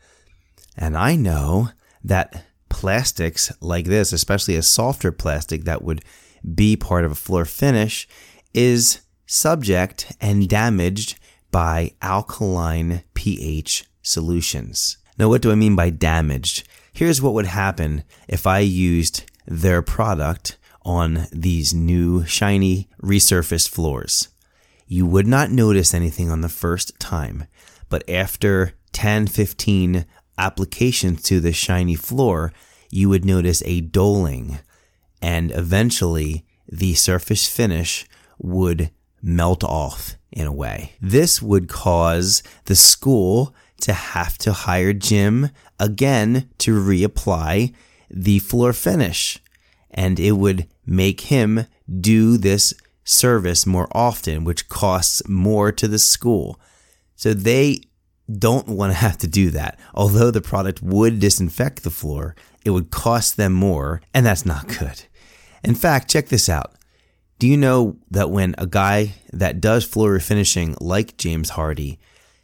And 0.76 0.98
I 0.98 1.16
know 1.16 1.70
that 2.04 2.44
plastics 2.68 3.50
like 3.62 3.86
this, 3.86 4.12
especially 4.12 4.56
a 4.56 4.62
softer 4.62 5.12
plastic 5.12 5.64
that 5.64 5.80
would 5.80 6.04
be 6.54 6.76
part 6.76 7.06
of 7.06 7.12
a 7.12 7.14
floor 7.14 7.46
finish, 7.46 8.06
is 8.52 9.00
subject 9.28 10.10
and 10.20 10.48
damaged 10.48 11.18
by 11.52 11.92
alkaline 12.02 13.04
pH 13.14 13.84
solutions. 14.02 14.96
Now, 15.18 15.28
what 15.28 15.42
do 15.42 15.52
I 15.52 15.54
mean 15.54 15.76
by 15.76 15.90
damaged? 15.90 16.66
Here's 16.92 17.22
what 17.22 17.34
would 17.34 17.46
happen 17.46 18.02
if 18.26 18.46
I 18.46 18.60
used 18.60 19.30
their 19.46 19.82
product 19.82 20.56
on 20.82 21.26
these 21.30 21.74
new 21.74 22.24
shiny 22.24 22.88
resurfaced 23.02 23.68
floors. 23.68 24.28
You 24.86 25.06
would 25.06 25.26
not 25.26 25.50
notice 25.50 25.92
anything 25.92 26.30
on 26.30 26.40
the 26.40 26.48
first 26.48 26.98
time, 26.98 27.44
but 27.88 28.08
after 28.08 28.72
10, 28.92 29.26
15 29.26 30.06
applications 30.38 31.22
to 31.24 31.40
the 31.40 31.52
shiny 31.52 31.94
floor, 31.94 32.52
you 32.90 33.08
would 33.10 33.24
notice 33.24 33.62
a 33.66 33.82
doling 33.82 34.60
and 35.20 35.50
eventually 35.52 36.46
the 36.66 36.94
surface 36.94 37.48
finish 37.48 38.06
would 38.38 38.90
melt 39.22 39.64
off 39.64 40.16
in 40.30 40.46
a 40.46 40.52
way. 40.52 40.92
This 41.00 41.42
would 41.42 41.68
cause 41.68 42.42
the 42.64 42.76
school 42.76 43.54
to 43.80 43.92
have 43.92 44.38
to 44.38 44.52
hire 44.52 44.92
Jim 44.92 45.50
again 45.78 46.48
to 46.58 46.74
reapply 46.74 47.74
the 48.10 48.38
floor 48.40 48.72
finish. 48.72 49.38
And 49.90 50.18
it 50.20 50.32
would 50.32 50.66
make 50.86 51.22
him 51.22 51.66
do 52.00 52.36
this 52.36 52.74
service 53.04 53.66
more 53.66 53.88
often, 53.92 54.44
which 54.44 54.68
costs 54.68 55.26
more 55.28 55.72
to 55.72 55.88
the 55.88 55.98
school. 55.98 56.60
So 57.16 57.32
they 57.32 57.80
don't 58.30 58.68
want 58.68 58.92
to 58.92 58.98
have 58.98 59.16
to 59.18 59.26
do 59.26 59.50
that. 59.50 59.78
Although 59.94 60.30
the 60.30 60.42
product 60.42 60.82
would 60.82 61.18
disinfect 61.18 61.82
the 61.82 61.90
floor, 61.90 62.36
it 62.64 62.70
would 62.70 62.90
cost 62.90 63.36
them 63.36 63.54
more, 63.54 64.02
and 64.12 64.26
that's 64.26 64.44
not 64.44 64.68
good. 64.68 65.04
In 65.64 65.74
fact, 65.74 66.10
check 66.10 66.28
this 66.28 66.48
out. 66.48 66.74
Do 67.38 67.46
you 67.46 67.56
know 67.56 67.96
that 68.10 68.30
when 68.30 68.56
a 68.58 68.66
guy 68.66 69.14
that 69.32 69.60
does 69.60 69.84
floor 69.84 70.10
refinishing 70.10 70.76
like 70.80 71.16
James 71.16 71.50
Hardy, 71.50 72.00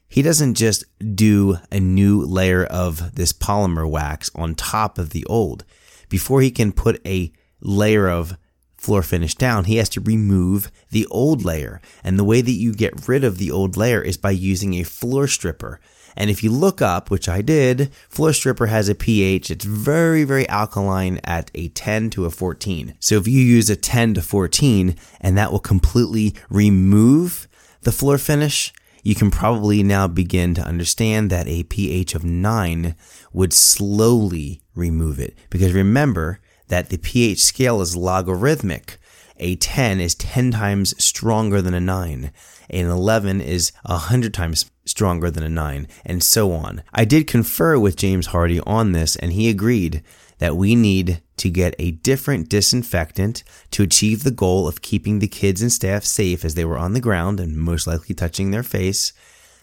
he 0.06 0.22
doesn't 0.22 0.54
just 0.54 0.84
do 1.16 1.58
a 1.72 1.80
new 1.80 2.24
layer 2.24 2.64
of 2.64 3.16
this 3.16 3.32
polymer 3.32 3.90
wax 3.90 4.30
on 4.36 4.54
top 4.54 4.96
of 4.96 5.10
the 5.10 5.24
old. 5.26 5.64
Before 6.08 6.40
he 6.42 6.52
can 6.52 6.70
put 6.70 7.04
a 7.04 7.32
layer 7.60 8.08
of 8.08 8.38
floor 8.76 9.02
finish 9.02 9.34
down, 9.34 9.64
he 9.64 9.78
has 9.78 9.88
to 9.90 10.00
remove 10.00 10.70
the 10.90 11.06
old 11.06 11.44
layer. 11.44 11.80
And 12.04 12.16
the 12.16 12.22
way 12.22 12.40
that 12.40 12.52
you 12.52 12.72
get 12.72 13.08
rid 13.08 13.24
of 13.24 13.38
the 13.38 13.50
old 13.50 13.76
layer 13.76 14.00
is 14.00 14.16
by 14.16 14.30
using 14.30 14.74
a 14.74 14.84
floor 14.84 15.26
stripper. 15.26 15.80
And 16.16 16.30
if 16.30 16.42
you 16.42 16.50
look 16.50 16.80
up, 16.80 17.10
which 17.10 17.28
I 17.28 17.42
did, 17.42 17.92
Floor 18.08 18.32
Stripper 18.32 18.66
has 18.66 18.88
a 18.88 18.94
pH. 18.94 19.50
It's 19.50 19.64
very, 19.64 20.24
very 20.24 20.48
alkaline 20.48 21.20
at 21.24 21.50
a 21.54 21.68
10 21.68 22.10
to 22.10 22.24
a 22.24 22.30
14. 22.30 22.94
So 23.00 23.16
if 23.16 23.26
you 23.26 23.40
use 23.40 23.68
a 23.70 23.76
10 23.76 24.14
to 24.14 24.22
14 24.22 24.96
and 25.20 25.36
that 25.36 25.52
will 25.52 25.58
completely 25.58 26.34
remove 26.48 27.48
the 27.82 27.92
floor 27.92 28.18
finish, 28.18 28.72
you 29.02 29.14
can 29.14 29.30
probably 29.30 29.82
now 29.82 30.08
begin 30.08 30.54
to 30.54 30.62
understand 30.62 31.30
that 31.30 31.46
a 31.46 31.64
pH 31.64 32.14
of 32.14 32.24
9 32.24 32.94
would 33.32 33.52
slowly 33.52 34.62
remove 34.74 35.20
it. 35.20 35.36
Because 35.50 35.72
remember 35.72 36.40
that 36.68 36.88
the 36.88 36.96
pH 36.96 37.42
scale 37.42 37.80
is 37.82 37.96
logarithmic. 37.96 38.98
A 39.36 39.56
10 39.56 40.00
is 40.00 40.14
10 40.14 40.52
times 40.52 40.94
stronger 41.02 41.60
than 41.60 41.74
a 41.74 41.80
9. 41.80 42.32
An 42.70 42.86
11 42.86 43.40
is 43.42 43.72
100 43.84 44.32
times 44.32 44.70
stronger 44.84 45.30
than 45.30 45.42
a 45.42 45.48
9, 45.48 45.88
and 46.04 46.22
so 46.22 46.52
on. 46.52 46.82
I 46.92 47.04
did 47.04 47.26
confer 47.26 47.78
with 47.78 47.96
James 47.96 48.26
Hardy 48.26 48.60
on 48.60 48.92
this, 48.92 49.16
and 49.16 49.32
he 49.32 49.48
agreed 49.48 50.02
that 50.38 50.56
we 50.56 50.74
need 50.74 51.22
to 51.36 51.50
get 51.50 51.74
a 51.78 51.92
different 51.92 52.48
disinfectant 52.48 53.42
to 53.70 53.82
achieve 53.82 54.22
the 54.22 54.30
goal 54.30 54.68
of 54.68 54.82
keeping 54.82 55.18
the 55.18 55.28
kids 55.28 55.62
and 55.62 55.72
staff 55.72 56.04
safe 56.04 56.44
as 56.44 56.54
they 56.54 56.64
were 56.64 56.78
on 56.78 56.92
the 56.92 57.00
ground 57.00 57.40
and 57.40 57.56
most 57.56 57.86
likely 57.86 58.14
touching 58.14 58.50
their 58.50 58.62
face, 58.62 59.12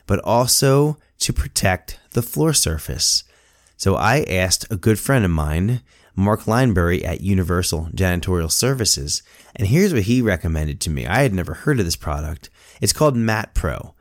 but 0.07 0.19
also 0.19 0.97
to 1.19 1.31
protect 1.31 1.99
the 2.11 2.21
floor 2.21 2.53
surface. 2.53 3.23
So 3.77 3.95
I 3.95 4.23
asked 4.23 4.65
a 4.69 4.75
good 4.75 4.99
friend 4.99 5.23
of 5.23 5.31
mine, 5.31 5.81
Mark 6.15 6.41
Lineberry 6.41 7.03
at 7.03 7.21
Universal 7.21 7.89
Janitorial 7.93 8.51
Services, 8.51 9.23
and 9.55 9.67
here's 9.67 9.93
what 9.93 10.03
he 10.03 10.21
recommended 10.21 10.81
to 10.81 10.89
me. 10.89 11.05
I 11.05 11.21
had 11.23 11.33
never 11.33 11.53
heard 11.53 11.79
of 11.79 11.85
this 11.85 11.95
product. 11.95 12.49
It's 12.81 12.93
called 12.93 13.15
Mat 13.15 13.53
Pro. 13.53 13.95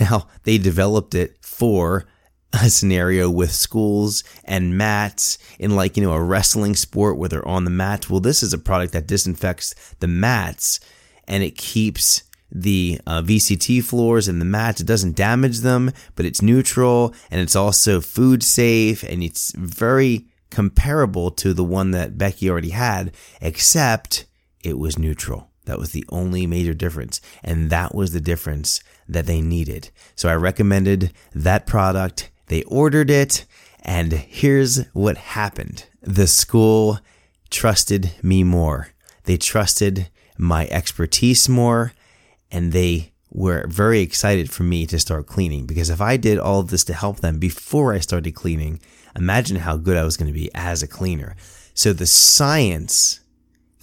Now, 0.00 0.28
they 0.42 0.58
developed 0.58 1.14
it 1.14 1.36
for 1.40 2.06
a 2.52 2.70
scenario 2.70 3.30
with 3.30 3.52
schools 3.52 4.24
and 4.44 4.76
mats 4.76 5.38
in 5.58 5.76
like, 5.76 5.96
you 5.96 6.02
know, 6.02 6.12
a 6.12 6.22
wrestling 6.22 6.74
sport 6.74 7.18
where 7.18 7.28
they're 7.28 7.46
on 7.46 7.64
the 7.64 7.70
mats. 7.70 8.08
Well, 8.08 8.20
this 8.20 8.42
is 8.42 8.52
a 8.52 8.58
product 8.58 8.92
that 8.92 9.06
disinfects 9.06 9.74
the 10.00 10.06
mats 10.06 10.80
and 11.26 11.42
it 11.42 11.56
keeps 11.56 12.22
the 12.50 13.00
uh, 13.06 13.22
VCT 13.22 13.82
floors 13.82 14.28
and 14.28 14.40
the 14.40 14.44
mats. 14.44 14.80
It 14.80 14.86
doesn't 14.86 15.16
damage 15.16 15.60
them, 15.60 15.90
but 16.14 16.24
it's 16.24 16.42
neutral 16.42 17.14
and 17.30 17.40
it's 17.40 17.56
also 17.56 18.00
food 18.00 18.42
safe 18.42 19.02
and 19.02 19.22
it's 19.22 19.52
very 19.56 20.26
comparable 20.50 21.30
to 21.32 21.52
the 21.52 21.64
one 21.64 21.90
that 21.90 22.16
Becky 22.16 22.48
already 22.48 22.70
had, 22.70 23.12
except 23.40 24.26
it 24.62 24.78
was 24.78 24.98
neutral. 24.98 25.50
That 25.66 25.78
was 25.78 25.92
the 25.92 26.04
only 26.08 26.46
major 26.46 26.74
difference. 26.74 27.20
And 27.44 27.70
that 27.70 27.94
was 27.94 28.12
the 28.12 28.20
difference 28.20 28.80
that 29.08 29.26
they 29.26 29.40
needed. 29.40 29.90
So 30.14 30.28
I 30.28 30.34
recommended 30.34 31.12
that 31.34 31.66
product. 31.66 32.30
They 32.46 32.62
ordered 32.64 33.10
it. 33.10 33.44
And 33.82 34.12
here's 34.12 34.86
what 34.88 35.16
happened. 35.16 35.86
The 36.00 36.26
school 36.26 37.00
trusted 37.50 38.12
me 38.22 38.42
more. 38.42 38.88
They 39.24 39.36
trusted 39.36 40.08
my 40.38 40.66
expertise 40.68 41.48
more 41.48 41.92
and 42.50 42.72
they 42.72 43.12
were 43.30 43.66
very 43.68 44.00
excited 44.00 44.50
for 44.50 44.62
me 44.62 44.86
to 44.86 44.98
start 44.98 45.26
cleaning 45.26 45.66
because 45.66 45.90
if 45.90 46.00
I 46.00 46.16
did 46.16 46.38
all 46.38 46.60
of 46.60 46.68
this 46.68 46.84
to 46.84 46.94
help 46.94 47.20
them 47.20 47.38
before 47.38 47.92
I 47.92 47.98
started 47.98 48.34
cleaning, 48.34 48.80
imagine 49.14 49.58
how 49.58 49.76
good 49.76 49.96
I 49.96 50.04
was 50.04 50.16
going 50.16 50.32
to 50.32 50.38
be 50.38 50.50
as 50.54 50.82
a 50.82 50.88
cleaner. 50.88 51.36
So 51.74 51.92
the 51.92 52.06
science 52.06 53.20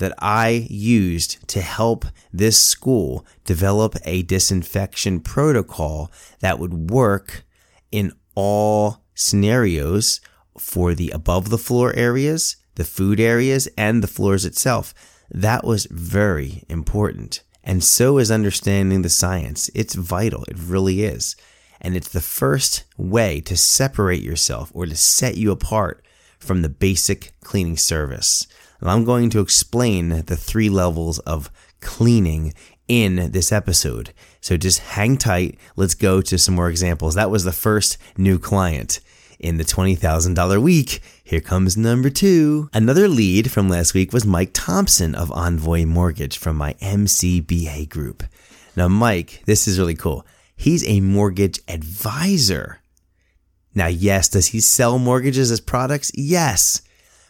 that 0.03 0.13
I 0.19 0.67
used 0.69 1.48
to 1.48 1.62
help 1.62 2.03
this 2.33 2.60
school 2.60 3.25
develop 3.45 3.95
a 4.03 4.24
disinfection 4.24 5.22
protocol 5.22 6.12
that 6.41 6.60
would 6.60 6.91
work 6.91 7.45
in 7.89 8.12
all 8.36 9.01
scenarios 9.15 10.19
for 10.57 10.93
the 10.93 11.10
above 11.12 11.50
the 11.50 11.57
floor 11.57 11.95
areas, 11.95 12.57
the 12.75 12.83
food 12.83 13.22
areas, 13.22 13.69
and 13.77 14.03
the 14.03 14.07
floors 14.07 14.43
itself. 14.43 14.93
That 15.31 15.63
was 15.63 15.88
very 15.89 16.65
important. 16.67 17.41
And 17.63 17.81
so 17.81 18.17
is 18.17 18.29
understanding 18.29 19.03
the 19.03 19.10
science. 19.10 19.69
It's 19.74 19.95
vital. 19.95 20.43
It 20.50 20.57
really 20.60 21.03
is. 21.03 21.38
And 21.79 21.95
it's 21.95 22.10
the 22.12 22.19
first 22.19 22.83
way 22.98 23.39
to 23.39 23.55
separate 23.55 24.22
yourself 24.22 24.69
or 24.74 24.86
to 24.86 24.98
set 24.98 25.38
you 25.38 25.50
apart 25.51 26.03
from 26.39 26.62
the 26.62 26.67
basic 26.67 27.31
cleaning 27.39 27.77
service. 27.77 28.48
And 28.83 28.91
I'm 28.91 29.05
going 29.05 29.29
to 29.29 29.39
explain 29.39 30.09
the 30.09 30.35
three 30.35 30.69
levels 30.69 31.19
of 31.19 31.49
cleaning 31.79 32.53
in 32.89 33.31
this 33.31 33.49
episode. 33.53 34.11
So 34.41 34.57
just 34.57 34.79
hang 34.79 35.15
tight. 35.15 35.57
Let's 35.77 35.95
go 35.95 36.21
to 36.21 36.37
some 36.37 36.55
more 36.55 36.67
examples. 36.67 37.15
That 37.15 37.31
was 37.31 37.45
the 37.45 37.53
first 37.53 37.97
new 38.17 38.37
client 38.37 38.99
in 39.39 39.55
the 39.55 39.63
$20,000 39.63 40.61
week. 40.61 41.01
Here 41.23 41.39
comes 41.39 41.77
number 41.77 42.09
two. 42.09 42.69
Another 42.73 43.07
lead 43.07 43.49
from 43.49 43.69
last 43.69 43.93
week 43.93 44.11
was 44.11 44.25
Mike 44.25 44.51
Thompson 44.51 45.15
of 45.15 45.31
Envoy 45.31 45.85
Mortgage 45.85 46.37
from 46.37 46.57
my 46.57 46.73
MCBA 46.81 47.87
group. 47.87 48.23
Now, 48.75 48.89
Mike, 48.89 49.43
this 49.45 49.65
is 49.65 49.79
really 49.79 49.95
cool. 49.95 50.25
He's 50.57 50.85
a 50.85 50.99
mortgage 50.99 51.61
advisor. 51.69 52.81
Now, 53.73 53.87
yes, 53.87 54.27
does 54.27 54.47
he 54.47 54.59
sell 54.59 54.99
mortgages 54.99 55.51
as 55.51 55.61
products? 55.61 56.11
Yes. 56.15 56.81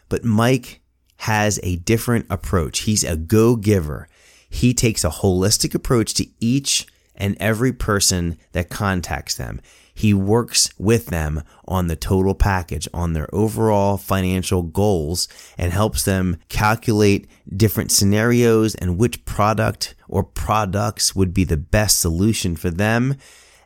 But 0.08 0.24
Mike 0.24 0.80
has 1.24 1.58
a 1.62 1.76
different 1.76 2.26
approach. 2.28 2.80
He's 2.80 3.02
a 3.02 3.16
go 3.16 3.56
giver. 3.56 4.08
He 4.46 4.74
takes 4.74 5.04
a 5.04 5.08
holistic 5.08 5.74
approach 5.74 6.12
to 6.14 6.26
each 6.38 6.86
and 7.16 7.34
every 7.40 7.72
person 7.72 8.36
that 8.52 8.68
contacts 8.68 9.34
them. 9.34 9.62
He 9.94 10.12
works 10.12 10.68
with 10.76 11.06
them 11.06 11.42
on 11.66 11.86
the 11.86 11.96
total 11.96 12.34
package, 12.34 12.86
on 12.92 13.14
their 13.14 13.34
overall 13.34 13.96
financial 13.96 14.62
goals, 14.62 15.26
and 15.56 15.72
helps 15.72 16.04
them 16.04 16.36
calculate 16.50 17.26
different 17.56 17.90
scenarios 17.90 18.74
and 18.74 18.98
which 18.98 19.24
product 19.24 19.94
or 20.08 20.24
products 20.24 21.16
would 21.16 21.32
be 21.32 21.44
the 21.44 21.56
best 21.56 22.00
solution 22.00 22.54
for 22.54 22.70
them. 22.70 23.16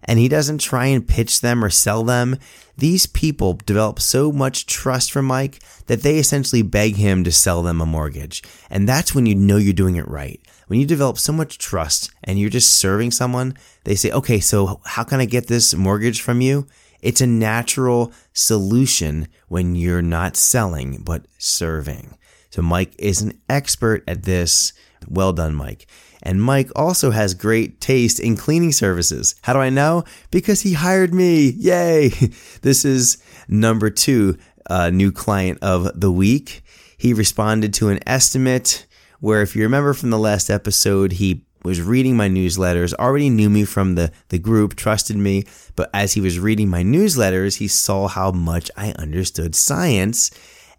And 0.08 0.18
he 0.18 0.26
doesn't 0.26 0.58
try 0.58 0.86
and 0.86 1.06
pitch 1.06 1.42
them 1.42 1.62
or 1.62 1.68
sell 1.68 2.02
them. 2.02 2.38
These 2.78 3.06
people 3.06 3.60
develop 3.66 4.00
so 4.00 4.32
much 4.32 4.64
trust 4.66 5.12
from 5.12 5.26
Mike 5.26 5.60
that 5.86 6.02
they 6.02 6.18
essentially 6.18 6.62
beg 6.62 6.96
him 6.96 7.24
to 7.24 7.30
sell 7.30 7.62
them 7.62 7.80
a 7.80 7.86
mortgage. 7.86 8.42
And 8.70 8.88
that's 8.88 9.14
when 9.14 9.26
you 9.26 9.34
know 9.34 9.58
you're 9.58 9.74
doing 9.74 9.96
it 9.96 10.08
right. 10.08 10.40
When 10.66 10.80
you 10.80 10.86
develop 10.86 11.18
so 11.18 11.32
much 11.32 11.58
trust 11.58 12.10
and 12.24 12.38
you're 12.38 12.48
just 12.48 12.72
serving 12.72 13.10
someone, 13.10 13.54
they 13.84 13.94
say, 13.94 14.10
okay, 14.10 14.40
so 14.40 14.80
how 14.84 15.04
can 15.04 15.20
I 15.20 15.26
get 15.26 15.46
this 15.46 15.74
mortgage 15.74 16.22
from 16.22 16.40
you? 16.40 16.66
It's 17.00 17.20
a 17.20 17.26
natural 17.26 18.12
solution 18.32 19.28
when 19.48 19.74
you're 19.74 20.02
not 20.02 20.36
selling, 20.36 21.02
but 21.02 21.26
serving. 21.36 22.16
So 22.50 22.62
Mike 22.62 22.94
is 22.98 23.20
an 23.20 23.40
expert 23.48 24.04
at 24.08 24.22
this. 24.22 24.72
Well 25.06 25.32
done, 25.32 25.54
Mike. 25.54 25.86
And 26.22 26.42
Mike 26.42 26.70
also 26.74 27.10
has 27.10 27.34
great 27.34 27.80
taste 27.80 28.20
in 28.20 28.36
cleaning 28.36 28.72
services. 28.72 29.34
How 29.42 29.52
do 29.52 29.60
I 29.60 29.70
know? 29.70 30.04
Because 30.30 30.62
he 30.62 30.72
hired 30.72 31.14
me. 31.14 31.50
Yay. 31.50 32.10
This 32.62 32.84
is 32.84 33.18
number 33.46 33.88
two, 33.88 34.36
uh, 34.68 34.90
new 34.90 35.12
client 35.12 35.58
of 35.62 35.98
the 35.98 36.10
week. 36.10 36.62
He 36.96 37.12
responded 37.14 37.72
to 37.74 37.88
an 37.88 38.00
estimate 38.06 38.86
where, 39.20 39.42
if 39.42 39.54
you 39.54 39.62
remember 39.62 39.94
from 39.94 40.10
the 40.10 40.18
last 40.18 40.50
episode, 40.50 41.12
he 41.12 41.44
was 41.64 41.80
reading 41.82 42.16
my 42.16 42.28
newsletters, 42.28 42.94
already 42.94 43.30
knew 43.30 43.50
me 43.50 43.64
from 43.64 43.94
the, 43.94 44.12
the 44.28 44.38
group, 44.38 44.74
trusted 44.74 45.16
me. 45.16 45.44
But 45.76 45.90
as 45.92 46.14
he 46.14 46.20
was 46.20 46.38
reading 46.38 46.68
my 46.68 46.82
newsletters, 46.82 47.58
he 47.58 47.68
saw 47.68 48.08
how 48.08 48.30
much 48.32 48.70
I 48.76 48.92
understood 48.92 49.54
science. 49.54 50.30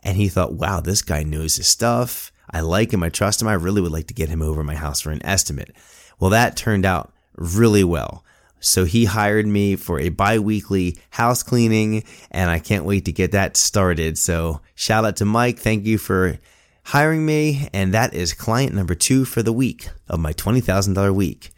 And 0.04 0.18
he 0.18 0.30
thought, 0.30 0.54
wow, 0.54 0.80
this 0.80 1.02
guy 1.02 1.24
knows 1.24 1.58
his 1.58 1.68
stuff. 1.68 2.32
I 2.52 2.62
like 2.62 2.92
him. 2.92 3.04
I 3.04 3.10
trust 3.10 3.42
him. 3.42 3.48
I 3.48 3.54
really 3.54 3.82
would 3.82 3.92
like 3.92 4.08
to 4.08 4.14
get 4.14 4.30
him 4.30 4.42
over 4.42 4.64
my 4.64 4.76
house 4.76 5.02
for 5.02 5.12
an 5.12 5.26
estimate. 5.26 5.76
Well, 6.20 6.32
that 6.32 6.58
turned 6.58 6.86
out 6.86 7.14
really 7.36 7.84
well. 7.84 8.24
So 8.60 8.84
he 8.86 9.06
hired 9.06 9.48
me 9.48 9.76
for 9.76 10.00
a 10.00 10.10
bi-weekly 10.10 10.98
house 11.12 11.44
cleaning 11.44 12.04
and 12.32 12.50
I 12.50 12.60
can't 12.60 12.86
wait 12.86 13.06
to 13.06 13.12
get 13.12 13.32
that 13.32 13.56
started. 13.56 14.18
So 14.18 14.62
shout 14.76 15.06
out 15.06 15.16
to 15.18 15.26
Mike. 15.26 15.60
Thank 15.60 15.86
you 15.86 15.98
for 15.98 16.40
hiring 16.84 17.26
me. 17.26 17.70
And 17.74 17.94
that 17.94 18.14
is 18.14 18.34
client 18.34 18.74
number 18.74 18.96
two 18.96 19.24
for 19.24 19.42
the 19.42 19.54
week 19.54 19.90
of 20.08 20.20
my 20.20 20.34
$20,000 20.34 21.14
week. 21.14 21.52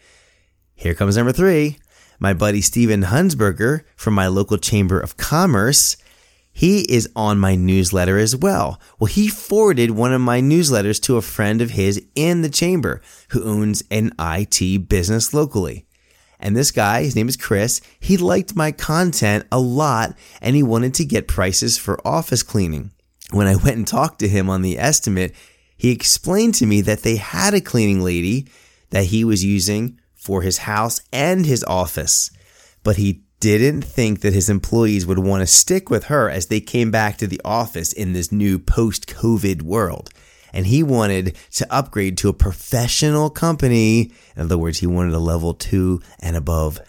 Here 0.76 0.94
comes 0.94 1.18
number 1.18 1.32
three. 1.32 1.78
My 2.20 2.34
buddy 2.34 2.62
Steven 2.62 3.04
Hunsberger 3.04 3.84
from 3.96 4.14
my 4.14 4.28
local 4.28 4.58
chamber 4.58 5.00
of 5.00 5.18
commerce 5.18 5.98
he 6.54 6.82
is 6.82 7.10
on 7.16 7.40
my 7.40 7.56
newsletter 7.56 8.18
as 8.18 8.36
well. 8.36 8.80
Well, 9.00 9.08
he 9.08 9.28
forwarded 9.28 9.92
one 9.92 10.14
of 10.14 10.22
my 10.22 10.42
newsletters 10.42 11.02
to 11.04 11.18
a 11.18 11.22
friend 11.22 11.62
of 11.62 11.72
his 11.72 12.06
in 12.16 12.42
the 12.42 12.50
chamber 12.50 13.02
who 13.30 13.44
owns 13.44 13.84
an 13.90 14.12
IT 14.20 14.90
business 14.90 15.34
locally. 15.34 15.86
And 16.40 16.58
this 16.58 16.72
guy, 16.72 17.04
his 17.04 17.16
name 17.16 17.30
is 17.30 17.38
Chris, 17.38 17.82
he 18.00 18.18
liked 18.18 18.56
my 18.56 18.72
content 18.72 19.46
a 19.52 19.60
lot 19.60 20.18
and 20.42 20.56
he 20.56 20.64
wanted 20.64 20.96
to 20.96 21.06
get 21.06 21.28
prices 21.28 21.78
for 21.78 22.06
office 22.06 22.44
cleaning. 22.44 22.92
When 23.32 23.48
I 23.48 23.56
went 23.56 23.78
and 23.78 23.88
talked 23.88 24.20
to 24.20 24.28
him 24.28 24.50
on 24.50 24.62
the 24.62 24.78
estimate, 24.78 25.34
he 25.78 25.92
explained 25.92 26.56
to 26.56 26.66
me 26.66 26.82
that 26.82 27.04
they 27.04 27.16
had 27.16 27.54
a 27.54 27.62
cleaning 27.62 28.02
lady 28.02 28.48
that 28.90 29.06
he 29.06 29.24
was 29.24 29.46
using 29.46 30.00
for 30.16 30.42
his 30.42 30.60
house 30.60 31.02
and 31.14 31.46
his 31.46 31.64
office, 31.64 32.30
but 32.84 32.98
he 32.98 33.24
didn't 33.42 33.82
think 33.82 34.22
that 34.22 34.34
his 34.34 34.50
employees 34.50 35.06
would 35.06 35.20
want 35.20 35.42
to 35.42 35.48
stick 35.48 35.90
with 35.90 36.06
her 36.06 36.30
as 36.30 36.46
they 36.46 36.62
came 36.62 36.92
back 36.92 37.18
to 37.18 37.28
the 37.28 37.42
office 37.44 37.92
in 37.92 38.14
this 38.14 38.32
new 38.32 38.58
post 38.58 39.08
COVID 39.08 39.64
world. 39.64 40.12
And 40.54 40.68
he 40.68 40.84
wanted 40.84 41.36
to 41.54 41.74
upgrade 41.74 42.18
to 42.20 42.30
a 42.30 42.34
professional 42.34 43.30
company. 43.30 44.12
In 44.36 44.44
other 44.44 44.58
words, 44.58 44.80
he 44.80 44.88
wanted 44.88 45.14
a 45.14 45.20
level 45.20 45.54
two 45.54 46.02
and 46.20 46.36
above 46.36 46.80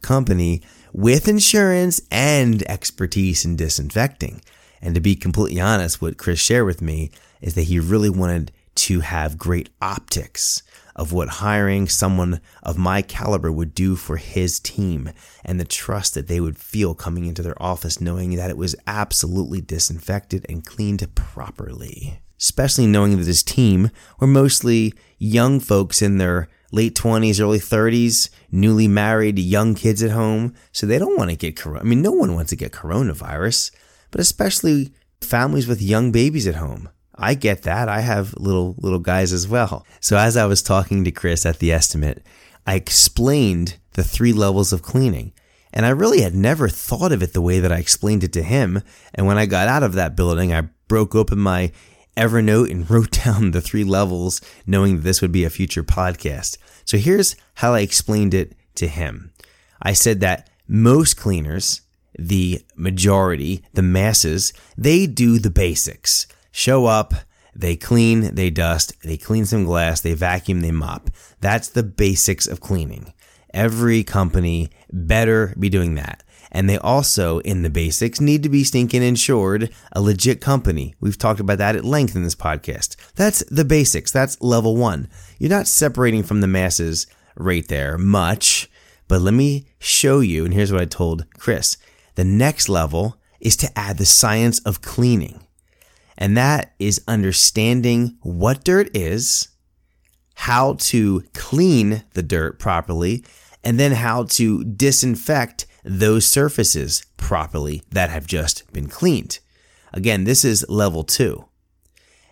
company 0.00 0.62
with 0.92 1.28
insurance 1.28 2.00
and 2.10 2.62
expertise 2.68 3.44
in 3.44 3.56
disinfecting. 3.56 4.40
And 4.80 4.94
to 4.94 5.00
be 5.00 5.14
completely 5.14 5.60
honest, 5.60 6.00
what 6.00 6.16
Chris 6.16 6.40
shared 6.40 6.64
with 6.66 6.80
me 6.80 7.10
is 7.42 7.54
that 7.54 7.62
he 7.62 7.78
really 7.78 8.10
wanted 8.10 8.52
to 8.80 9.00
have 9.00 9.36
great 9.36 9.68
optics 9.82 10.62
of 10.96 11.12
what 11.12 11.28
hiring 11.28 11.86
someone 11.86 12.40
of 12.62 12.78
my 12.78 13.02
caliber 13.02 13.52
would 13.52 13.74
do 13.74 13.94
for 13.94 14.16
his 14.16 14.58
team 14.58 15.10
and 15.44 15.60
the 15.60 15.66
trust 15.66 16.14
that 16.14 16.28
they 16.28 16.40
would 16.40 16.56
feel 16.56 16.94
coming 16.94 17.26
into 17.26 17.42
their 17.42 17.60
office 17.62 18.00
knowing 18.00 18.36
that 18.36 18.48
it 18.48 18.56
was 18.56 18.74
absolutely 18.86 19.60
disinfected 19.60 20.46
and 20.48 20.64
cleaned 20.64 21.06
properly. 21.14 22.20
Especially 22.38 22.86
knowing 22.86 23.18
that 23.18 23.26
his 23.26 23.42
team 23.42 23.90
were 24.18 24.26
mostly 24.26 24.94
young 25.18 25.60
folks 25.60 26.00
in 26.00 26.16
their 26.16 26.48
late 26.72 26.94
20s, 26.94 27.38
early 27.38 27.58
30s, 27.58 28.30
newly 28.50 28.88
married, 28.88 29.38
young 29.38 29.74
kids 29.74 30.02
at 30.02 30.10
home. 30.10 30.54
So 30.72 30.86
they 30.86 30.98
don't 30.98 31.18
want 31.18 31.28
to 31.30 31.36
get 31.36 31.56
corona. 31.56 31.80
I 31.80 31.84
mean, 31.84 32.00
no 32.00 32.12
one 32.12 32.34
wants 32.34 32.48
to 32.50 32.56
get 32.56 32.72
coronavirus, 32.72 33.72
but 34.10 34.22
especially 34.22 34.94
families 35.20 35.66
with 35.66 35.82
young 35.82 36.12
babies 36.12 36.46
at 36.46 36.54
home. 36.54 36.88
I 37.20 37.34
get 37.34 37.62
that. 37.62 37.88
I 37.88 38.00
have 38.00 38.34
little 38.38 38.74
little 38.78 38.98
guys 38.98 39.32
as 39.32 39.46
well. 39.46 39.86
So 40.00 40.16
as 40.16 40.36
I 40.36 40.46
was 40.46 40.62
talking 40.62 41.04
to 41.04 41.10
Chris 41.10 41.44
at 41.44 41.58
the 41.58 41.70
estimate, 41.70 42.24
I 42.66 42.74
explained 42.74 43.76
the 43.92 44.02
three 44.02 44.32
levels 44.32 44.72
of 44.72 44.82
cleaning. 44.82 45.32
And 45.72 45.86
I 45.86 45.90
really 45.90 46.22
had 46.22 46.34
never 46.34 46.68
thought 46.68 47.12
of 47.12 47.22
it 47.22 47.32
the 47.32 47.42
way 47.42 47.60
that 47.60 47.70
I 47.70 47.78
explained 47.78 48.24
it 48.24 48.32
to 48.32 48.42
him. 48.42 48.82
And 49.14 49.26
when 49.26 49.38
I 49.38 49.46
got 49.46 49.68
out 49.68 49.82
of 49.82 49.92
that 49.92 50.16
building, 50.16 50.52
I 50.52 50.62
broke 50.88 51.14
open 51.14 51.38
my 51.38 51.70
Evernote 52.16 52.70
and 52.70 52.90
wrote 52.90 53.22
down 53.24 53.50
the 53.50 53.60
three 53.60 53.84
levels, 53.84 54.40
knowing 54.66 54.96
that 54.96 55.02
this 55.02 55.20
would 55.22 55.30
be 55.30 55.44
a 55.44 55.50
future 55.50 55.84
podcast. 55.84 56.56
So 56.84 56.96
here's 56.96 57.36
how 57.54 57.74
I 57.74 57.80
explained 57.80 58.34
it 58.34 58.56
to 58.76 58.88
him. 58.88 59.32
I 59.80 59.92
said 59.92 60.20
that 60.20 60.48
most 60.66 61.16
cleaners, 61.16 61.82
the 62.18 62.64
majority, 62.74 63.62
the 63.74 63.82
masses, 63.82 64.52
they 64.76 65.06
do 65.06 65.38
the 65.38 65.50
basics 65.50 66.26
show 66.50 66.86
up, 66.86 67.14
they 67.54 67.76
clean, 67.76 68.34
they 68.34 68.50
dust, 68.50 68.92
they 69.02 69.16
clean 69.16 69.44
some 69.46 69.64
glass, 69.64 70.00
they 70.00 70.14
vacuum, 70.14 70.60
they 70.60 70.70
mop. 70.70 71.10
That's 71.40 71.68
the 71.68 71.82
basics 71.82 72.46
of 72.46 72.60
cleaning. 72.60 73.12
Every 73.52 74.04
company 74.04 74.70
better 74.92 75.54
be 75.58 75.68
doing 75.68 75.94
that. 75.96 76.22
And 76.52 76.68
they 76.68 76.78
also, 76.78 77.38
in 77.40 77.62
the 77.62 77.70
basics, 77.70 78.20
need 78.20 78.42
to 78.42 78.48
be 78.48 78.64
stinking 78.64 79.02
insured, 79.02 79.70
a 79.92 80.00
legit 80.00 80.40
company. 80.40 80.94
We've 81.00 81.18
talked 81.18 81.40
about 81.40 81.58
that 81.58 81.76
at 81.76 81.84
length 81.84 82.16
in 82.16 82.24
this 82.24 82.34
podcast. 82.34 82.96
That's 83.14 83.44
the 83.50 83.64
basics. 83.64 84.10
That's 84.10 84.40
level 84.40 84.76
one. 84.76 85.08
You're 85.38 85.50
not 85.50 85.68
separating 85.68 86.24
from 86.24 86.40
the 86.40 86.48
masses 86.48 87.06
right 87.36 87.66
there 87.68 87.96
much, 87.96 88.68
but 89.06 89.20
let 89.20 89.34
me 89.34 89.66
show 89.78 90.20
you. 90.20 90.44
And 90.44 90.52
here's 90.52 90.72
what 90.72 90.80
I 90.80 90.86
told 90.86 91.24
Chris. 91.34 91.76
The 92.16 92.24
next 92.24 92.68
level 92.68 93.16
is 93.38 93.56
to 93.58 93.78
add 93.78 93.98
the 93.98 94.04
science 94.04 94.58
of 94.60 94.82
cleaning. 94.82 95.40
And 96.20 96.36
that 96.36 96.74
is 96.78 97.02
understanding 97.08 98.18
what 98.20 98.62
dirt 98.62 98.94
is, 98.94 99.48
how 100.34 100.74
to 100.74 101.22
clean 101.32 102.04
the 102.12 102.22
dirt 102.22 102.58
properly, 102.58 103.24
and 103.64 103.80
then 103.80 103.92
how 103.92 104.24
to 104.24 104.62
disinfect 104.64 105.66
those 105.82 106.26
surfaces 106.26 107.04
properly 107.16 107.82
that 107.90 108.10
have 108.10 108.26
just 108.26 108.70
been 108.72 108.88
cleaned. 108.88 109.38
Again, 109.94 110.24
this 110.24 110.44
is 110.44 110.68
level 110.68 111.04
two. 111.04 111.46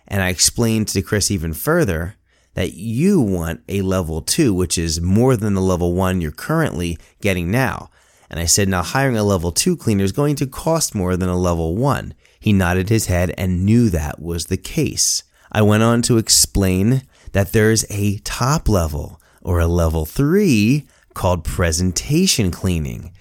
And 0.07 0.21
I 0.21 0.29
explained 0.29 0.87
to 0.89 1.01
Chris 1.01 1.31
even 1.31 1.53
further 1.53 2.15
that 2.53 2.73
you 2.73 3.21
want 3.21 3.61
a 3.67 3.81
level 3.81 4.21
two, 4.21 4.53
which 4.53 4.77
is 4.77 5.01
more 5.01 5.35
than 5.35 5.53
the 5.53 5.61
level 5.61 5.93
one 5.93 6.21
you're 6.21 6.31
currently 6.31 6.97
getting 7.21 7.51
now. 7.51 7.89
And 8.29 8.39
I 8.39 8.45
said, 8.45 8.67
now 8.69 8.83
hiring 8.83 9.17
a 9.17 9.23
level 9.23 9.51
two 9.51 9.75
cleaner 9.75 10.03
is 10.03 10.11
going 10.11 10.35
to 10.37 10.47
cost 10.47 10.93
more 10.93 11.17
than 11.17 11.29
a 11.29 11.37
level 11.37 11.75
one. 11.75 12.13
He 12.39 12.53
nodded 12.53 12.89
his 12.89 13.07
head 13.07 13.33
and 13.37 13.65
knew 13.65 13.89
that 13.89 14.21
was 14.21 14.45
the 14.45 14.57
case. 14.57 15.23
I 15.51 15.61
went 15.61 15.83
on 15.83 16.01
to 16.03 16.17
explain 16.17 17.03
that 17.33 17.51
there's 17.51 17.85
a 17.89 18.19
top 18.19 18.69
level 18.69 19.19
or 19.41 19.59
a 19.59 19.67
level 19.67 20.05
three 20.05 20.87
called 21.13 21.43
presentation 21.43 22.51
cleaning. 22.51 23.11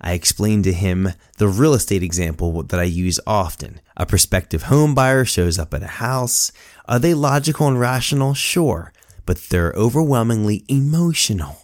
I 0.00 0.12
explained 0.12 0.64
to 0.64 0.72
him 0.72 1.08
the 1.38 1.48
real 1.48 1.74
estate 1.74 2.02
example 2.02 2.62
that 2.64 2.78
I 2.78 2.84
use 2.84 3.18
often. 3.26 3.80
A 3.96 4.04
prospective 4.04 4.64
home 4.64 4.94
buyer 4.94 5.24
shows 5.24 5.58
up 5.58 5.72
at 5.72 5.82
a 5.82 5.86
house. 5.86 6.52
Are 6.86 6.98
they 6.98 7.14
logical 7.14 7.66
and 7.66 7.80
rational? 7.80 8.34
Sure, 8.34 8.92
but 9.24 9.38
they're 9.48 9.72
overwhelmingly 9.72 10.64
emotional. 10.68 11.62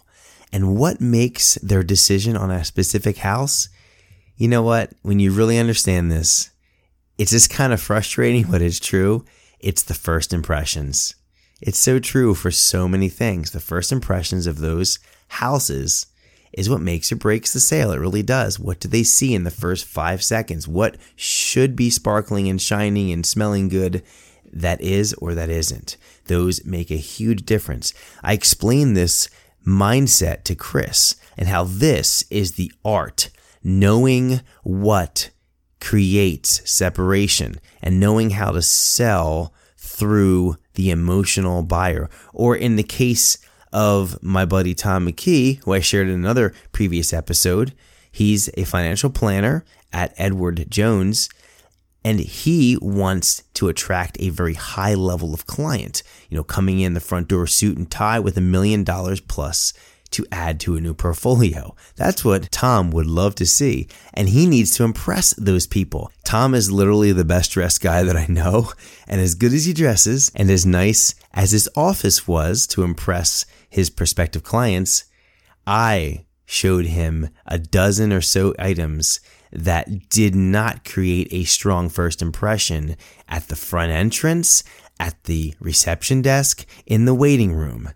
And 0.51 0.75
what 0.77 0.99
makes 0.99 1.55
their 1.55 1.83
decision 1.83 2.35
on 2.35 2.51
a 2.51 2.65
specific 2.65 3.17
house? 3.17 3.69
You 4.35 4.47
know 4.47 4.63
what? 4.63 4.93
When 5.03 5.19
you 5.19 5.31
really 5.31 5.57
understand 5.59 6.11
this, 6.11 6.49
it's 7.17 7.31
just 7.31 7.49
kind 7.49 7.73
of 7.73 7.81
frustrating, 7.81 8.43
but 8.51 8.61
it's 8.61 8.79
true. 8.79 9.25
It's 9.59 9.83
the 9.83 9.93
first 9.93 10.33
impressions. 10.33 11.15
It's 11.61 11.79
so 11.79 11.99
true 11.99 12.33
for 12.33 12.51
so 12.51 12.87
many 12.87 13.07
things. 13.07 13.51
The 13.51 13.59
first 13.59 13.91
impressions 13.91 14.47
of 14.47 14.59
those 14.59 14.99
houses 15.29 16.07
is 16.51 16.69
what 16.69 16.81
makes 16.81 17.11
or 17.11 17.15
breaks 17.15 17.53
the 17.53 17.59
sale. 17.59 17.91
It 17.91 17.99
really 17.99 18.21
does. 18.21 18.59
What 18.59 18.79
do 18.79 18.87
they 18.87 19.03
see 19.03 19.33
in 19.33 19.43
the 19.43 19.51
first 19.51 19.85
five 19.85 20.21
seconds? 20.21 20.67
What 20.67 20.97
should 21.15 21.75
be 21.75 21.89
sparkling 21.89 22.47
and 22.47 22.61
shining 22.61 23.11
and 23.11 23.25
smelling 23.25 23.69
good 23.69 24.03
that 24.51 24.81
is 24.81 25.13
or 25.15 25.33
that 25.33 25.49
isn't? 25.49 25.97
Those 26.25 26.63
make 26.65 26.91
a 26.91 26.95
huge 26.95 27.45
difference. 27.45 27.93
I 28.21 28.33
explain 28.33 28.93
this 28.93 29.29
mindset 29.65 30.43
to 30.43 30.55
Chris 30.55 31.15
and 31.37 31.47
how 31.47 31.63
this 31.63 32.23
is 32.29 32.51
the 32.51 32.71
art, 32.85 33.29
knowing 33.63 34.41
what 34.63 35.29
creates 35.83 36.61
separation 36.63 37.59
and 37.81 37.99
knowing 37.99 38.29
how 38.29 38.51
to 38.51 38.61
sell 38.61 39.53
through 39.75 40.55
the 40.75 40.89
emotional 40.89 41.61
buyer. 41.61 42.09
Or 42.31 42.55
in 42.55 42.77
the 42.77 42.83
case 42.83 43.37
of 43.73 44.17
my 44.23 44.45
buddy 44.45 44.73
Tom 44.73 45.05
McKee, 45.05 45.61
who 45.63 45.73
I 45.73 45.81
shared 45.81 46.07
in 46.07 46.13
another 46.13 46.53
previous 46.71 47.11
episode, 47.11 47.73
he's 48.09 48.49
a 48.55 48.63
financial 48.63 49.09
planner 49.09 49.65
at 49.91 50.13
Edward 50.17 50.65
Jones. 50.69 51.27
And 52.05 52.19
he 52.21 52.77
wants 52.81 53.43
to 53.55 53.67
attract 53.67 54.17
a 54.21 54.29
very 54.29 54.53
high 54.53 54.93
level 54.93 55.33
of 55.33 55.47
client, 55.47 56.01
you 56.29 56.37
know, 56.37 56.43
coming 56.45 56.79
in 56.79 56.93
the 56.93 56.99
front 57.01 57.27
door 57.27 57.45
suit 57.45 57.77
and 57.77 57.91
tie 57.91 58.19
with 58.19 58.37
a 58.37 58.41
million 58.41 58.85
dollars 58.85 59.19
plus 59.19 59.73
to 60.13 60.25
add 60.31 60.59
to 60.61 60.75
a 60.75 60.81
new 60.81 60.93
portfolio. 60.93 61.75
That's 61.95 62.23
what 62.23 62.51
Tom 62.51 62.91
would 62.91 63.07
love 63.07 63.35
to 63.35 63.45
see. 63.45 63.87
And 64.13 64.29
he 64.29 64.45
needs 64.45 64.75
to 64.77 64.83
impress 64.83 65.33
those 65.33 65.67
people. 65.67 66.11
Tom 66.23 66.53
is 66.55 66.71
literally 66.71 67.11
the 67.11 67.25
best 67.25 67.51
dressed 67.51 67.81
guy 67.81 68.03
that 68.03 68.15
I 68.15 68.27
know. 68.27 68.71
And 69.07 69.19
as 69.19 69.35
good 69.35 69.53
as 69.53 69.65
he 69.65 69.73
dresses 69.73 70.31
and 70.35 70.49
as 70.49 70.65
nice 70.65 71.15
as 71.33 71.51
his 71.51 71.69
office 71.75 72.27
was 72.27 72.65
to 72.67 72.83
impress 72.83 73.45
his 73.69 73.89
prospective 73.89 74.43
clients, 74.43 75.05
I 75.65 76.25
showed 76.45 76.85
him 76.85 77.29
a 77.45 77.57
dozen 77.57 78.13
or 78.13 78.21
so 78.21 78.53
items 78.59 79.19
that 79.51 80.09
did 80.09 80.35
not 80.35 80.83
create 80.83 81.27
a 81.31 81.43
strong 81.43 81.89
first 81.89 82.21
impression 82.21 82.95
at 83.29 83.47
the 83.47 83.55
front 83.55 83.91
entrance, 83.91 84.63
at 84.99 85.23
the 85.25 85.53
reception 85.59 86.21
desk, 86.21 86.65
in 86.85 87.05
the 87.05 87.13
waiting 87.13 87.53
room. 87.53 87.89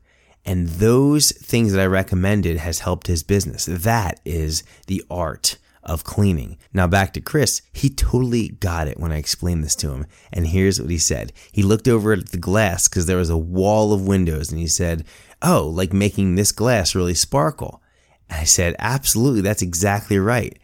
And 0.47 0.69
those 0.69 1.31
things 1.31 1.73
that 1.73 1.81
I 1.81 1.85
recommended 1.87 2.55
has 2.55 2.79
helped 2.79 3.07
his 3.07 3.21
business. 3.21 3.65
That 3.65 4.21
is 4.23 4.63
the 4.87 5.03
art 5.11 5.57
of 5.83 6.05
cleaning. 6.05 6.57
Now 6.73 6.87
back 6.87 7.11
to 7.13 7.21
Chris. 7.21 7.61
He 7.73 7.89
totally 7.89 8.47
got 8.47 8.87
it 8.87 8.97
when 8.97 9.11
I 9.11 9.17
explained 9.17 9.65
this 9.65 9.75
to 9.75 9.91
him. 9.91 10.05
And 10.31 10.47
here's 10.47 10.79
what 10.79 10.89
he 10.89 10.99
said. 10.99 11.33
He 11.51 11.63
looked 11.63 11.89
over 11.89 12.13
at 12.13 12.29
the 12.29 12.37
glass 12.37 12.87
because 12.87 13.07
there 13.07 13.17
was 13.17 13.29
a 13.29 13.37
wall 13.37 13.91
of 13.91 14.07
windows 14.07 14.49
and 14.49 14.57
he 14.57 14.67
said, 14.67 15.03
Oh, 15.41 15.67
like 15.67 15.91
making 15.91 16.35
this 16.35 16.53
glass 16.53 16.95
really 16.95 17.13
sparkle. 17.13 17.81
And 18.29 18.39
I 18.39 18.45
said, 18.45 18.73
Absolutely. 18.79 19.41
That's 19.41 19.61
exactly 19.61 20.17
right. 20.17 20.57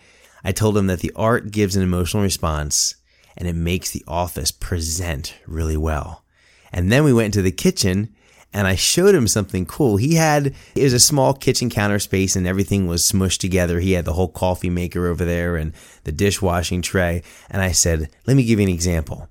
I 0.45 0.53
told 0.53 0.77
him 0.77 0.87
that 0.87 1.01
the 1.01 1.11
art 1.13 1.51
gives 1.51 1.75
an 1.75 1.83
emotional 1.83 2.23
response 2.23 2.95
and 3.35 3.49
it 3.49 3.55
makes 3.55 3.91
the 3.91 4.05
office 4.07 4.51
present 4.51 5.35
really 5.45 5.77
well. 5.77 6.23
And 6.71 6.89
then 6.89 7.03
we 7.03 7.11
went 7.11 7.35
into 7.35 7.41
the 7.41 7.51
kitchen 7.51 8.15
and 8.53 8.67
I 8.67 8.75
showed 8.75 9.15
him 9.15 9.27
something 9.27 9.65
cool. 9.65 9.97
He 9.97 10.15
had 10.15 10.53
it 10.75 10.83
was 10.83 10.93
a 10.93 10.99
small 10.99 11.33
kitchen 11.33 11.69
counter 11.69 11.99
space 11.99 12.35
and 12.35 12.47
everything 12.47 12.87
was 12.87 13.03
smushed 13.03 13.39
together. 13.39 13.79
He 13.79 13.93
had 13.93 14.05
the 14.05 14.13
whole 14.13 14.27
coffee 14.27 14.69
maker 14.69 15.07
over 15.07 15.25
there 15.25 15.55
and 15.55 15.73
the 16.03 16.11
dishwashing 16.11 16.81
tray. 16.81 17.23
And 17.49 17.61
I 17.61 17.71
said, 17.71 18.09
"Let 18.27 18.37
me 18.37 18.43
give 18.43 18.59
you 18.59 18.67
an 18.67 18.73
example. 18.73 19.27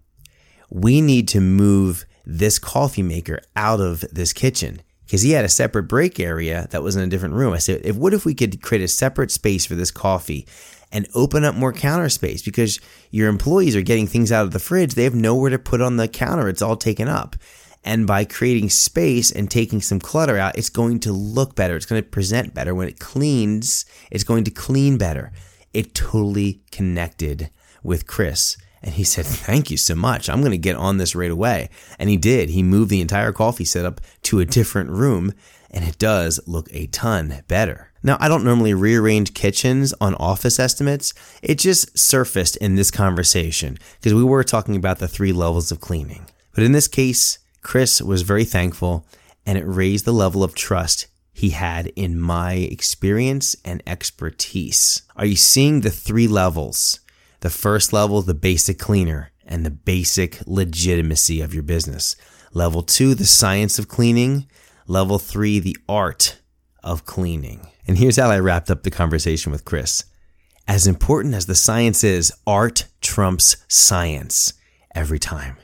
We 0.70 1.00
need 1.00 1.28
to 1.28 1.40
move 1.40 2.04
this 2.24 2.58
coffee 2.58 3.02
maker 3.02 3.40
out 3.56 3.80
of 3.80 4.04
this 4.12 4.32
kitchen." 4.32 4.82
Because 5.04 5.22
he 5.22 5.32
had 5.32 5.44
a 5.44 5.48
separate 5.50 5.84
break 5.84 6.18
area 6.18 6.66
that 6.70 6.82
was 6.82 6.96
in 6.96 7.02
a 7.02 7.06
different 7.06 7.34
room. 7.34 7.52
I 7.52 7.58
said, 7.58 7.82
if 7.84 7.96
what 7.96 8.14
if 8.14 8.24
we 8.24 8.32
could 8.32 8.62
create 8.62 8.82
a 8.82 8.88
separate 8.88 9.30
space 9.30 9.66
for 9.66 9.74
this 9.74 9.90
coffee 9.90 10.46
and 10.90 11.08
open 11.14 11.44
up 11.44 11.54
more 11.54 11.72
counter 11.72 12.08
space 12.08 12.42
because 12.42 12.78
your 13.10 13.28
employees 13.28 13.74
are 13.74 13.82
getting 13.82 14.06
things 14.06 14.30
out 14.30 14.44
of 14.44 14.52
the 14.52 14.58
fridge. 14.58 14.94
They 14.94 15.04
have 15.04 15.14
nowhere 15.14 15.50
to 15.50 15.58
put 15.58 15.80
on 15.80 15.96
the 15.96 16.08
counter. 16.08 16.48
It's 16.48 16.62
all 16.62 16.76
taken 16.76 17.08
up. 17.08 17.36
And 17.84 18.06
by 18.06 18.24
creating 18.24 18.70
space 18.70 19.32
and 19.32 19.50
taking 19.50 19.80
some 19.80 19.98
clutter 19.98 20.38
out, 20.38 20.56
it's 20.56 20.68
going 20.68 21.00
to 21.00 21.12
look 21.12 21.56
better. 21.56 21.76
It's 21.76 21.86
going 21.86 22.02
to 22.02 22.08
present 22.08 22.54
better. 22.54 22.74
When 22.74 22.88
it 22.88 23.00
cleans, 23.00 23.84
it's 24.10 24.24
going 24.24 24.44
to 24.44 24.50
clean 24.50 24.98
better. 24.98 25.32
It 25.72 25.94
totally 25.94 26.62
connected 26.70 27.50
with 27.82 28.06
Chris. 28.06 28.56
And 28.82 28.94
he 28.94 29.04
said, 29.04 29.26
Thank 29.26 29.70
you 29.70 29.76
so 29.76 29.94
much. 29.94 30.28
I'm 30.28 30.40
going 30.40 30.52
to 30.52 30.58
get 30.58 30.76
on 30.76 30.98
this 30.98 31.14
right 31.14 31.30
away. 31.30 31.70
And 31.98 32.08
he 32.10 32.16
did. 32.16 32.50
He 32.50 32.62
moved 32.62 32.90
the 32.90 33.00
entire 33.00 33.32
coffee 33.32 33.64
setup 33.64 34.00
to 34.24 34.40
a 34.40 34.44
different 34.44 34.90
room, 34.90 35.32
and 35.70 35.84
it 35.84 35.98
does 35.98 36.40
look 36.46 36.68
a 36.72 36.86
ton 36.88 37.42
better. 37.48 37.92
Now, 38.02 38.16
I 38.18 38.26
don't 38.26 38.44
normally 38.44 38.74
rearrange 38.74 39.34
kitchens 39.34 39.94
on 40.00 40.16
office 40.16 40.58
estimates. 40.58 41.14
It 41.40 41.58
just 41.58 41.96
surfaced 41.96 42.56
in 42.56 42.74
this 42.74 42.90
conversation 42.90 43.78
because 44.00 44.14
we 44.14 44.24
were 44.24 44.42
talking 44.42 44.74
about 44.74 44.98
the 44.98 45.06
three 45.06 45.32
levels 45.32 45.70
of 45.70 45.80
cleaning. 45.80 46.26
But 46.52 46.64
in 46.64 46.72
this 46.72 46.88
case, 46.88 47.38
Chris 47.62 48.02
was 48.02 48.22
very 48.22 48.44
thankful 48.44 49.06
and 49.46 49.56
it 49.56 49.64
raised 49.64 50.04
the 50.04 50.12
level 50.12 50.44
of 50.44 50.54
trust 50.54 51.06
he 51.32 51.50
had 51.50 51.86
in 51.96 52.20
my 52.20 52.54
experience 52.54 53.56
and 53.64 53.82
expertise. 53.86 55.02
Are 55.16 55.24
you 55.24 55.36
seeing 55.36 55.80
the 55.80 55.90
three 55.90 56.28
levels? 56.28 57.00
The 57.40 57.50
first 57.50 57.92
level, 57.92 58.22
the 58.22 58.34
basic 58.34 58.78
cleaner 58.78 59.32
and 59.44 59.64
the 59.64 59.70
basic 59.70 60.40
legitimacy 60.46 61.40
of 61.40 61.54
your 61.54 61.62
business. 61.62 62.14
Level 62.52 62.82
two, 62.82 63.14
the 63.14 63.26
science 63.26 63.78
of 63.78 63.88
cleaning. 63.88 64.46
Level 64.86 65.18
three, 65.18 65.58
the 65.58 65.76
art 65.88 66.38
of 66.82 67.06
cleaning. 67.06 67.66
And 67.86 67.98
here's 67.98 68.16
how 68.16 68.30
I 68.30 68.38
wrapped 68.38 68.70
up 68.70 68.82
the 68.82 68.90
conversation 68.90 69.50
with 69.50 69.64
Chris. 69.64 70.04
As 70.68 70.86
important 70.86 71.34
as 71.34 71.46
the 71.46 71.54
science 71.54 72.04
is, 72.04 72.32
art 72.46 72.84
trumps 73.00 73.56
science 73.68 74.52
every 74.94 75.18
time. 75.18 75.56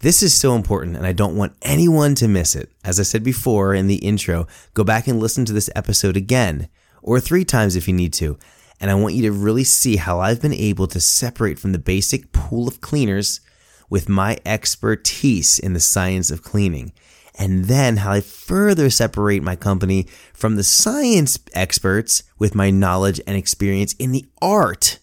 This 0.00 0.22
is 0.22 0.34
so 0.34 0.54
important, 0.54 0.96
and 0.96 1.06
I 1.06 1.12
don't 1.12 1.36
want 1.36 1.56
anyone 1.62 2.14
to 2.16 2.28
miss 2.28 2.54
it. 2.54 2.70
As 2.84 3.00
I 3.00 3.04
said 3.04 3.22
before 3.22 3.74
in 3.74 3.86
the 3.86 3.96
intro, 3.96 4.46
go 4.74 4.84
back 4.84 5.06
and 5.06 5.20
listen 5.20 5.44
to 5.46 5.52
this 5.52 5.70
episode 5.74 6.16
again, 6.16 6.68
or 7.02 7.20
three 7.20 7.44
times 7.44 7.76
if 7.76 7.88
you 7.88 7.94
need 7.94 8.12
to. 8.14 8.38
And 8.80 8.90
I 8.90 8.94
want 8.94 9.14
you 9.14 9.22
to 9.22 9.32
really 9.32 9.64
see 9.64 9.96
how 9.96 10.20
I've 10.20 10.42
been 10.42 10.52
able 10.52 10.86
to 10.88 11.00
separate 11.00 11.58
from 11.58 11.72
the 11.72 11.78
basic 11.78 12.32
pool 12.32 12.68
of 12.68 12.80
cleaners 12.80 13.40
with 13.88 14.08
my 14.08 14.38
expertise 14.44 15.58
in 15.58 15.72
the 15.72 15.80
science 15.80 16.30
of 16.30 16.42
cleaning. 16.42 16.92
And 17.36 17.64
then 17.64 17.98
how 17.98 18.12
I 18.12 18.20
further 18.20 18.90
separate 18.90 19.42
my 19.42 19.56
company 19.56 20.06
from 20.32 20.56
the 20.56 20.62
science 20.62 21.38
experts 21.52 22.22
with 22.38 22.54
my 22.54 22.70
knowledge 22.70 23.20
and 23.26 23.36
experience 23.36 23.92
in 23.94 24.12
the 24.12 24.26
art 24.40 24.98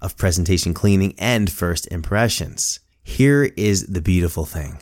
of 0.00 0.16
presentation 0.16 0.74
cleaning 0.74 1.14
and 1.18 1.50
first 1.50 1.86
impressions. 1.88 2.80
Here 3.08 3.50
is 3.56 3.86
the 3.86 4.02
beautiful 4.02 4.44
thing. 4.44 4.78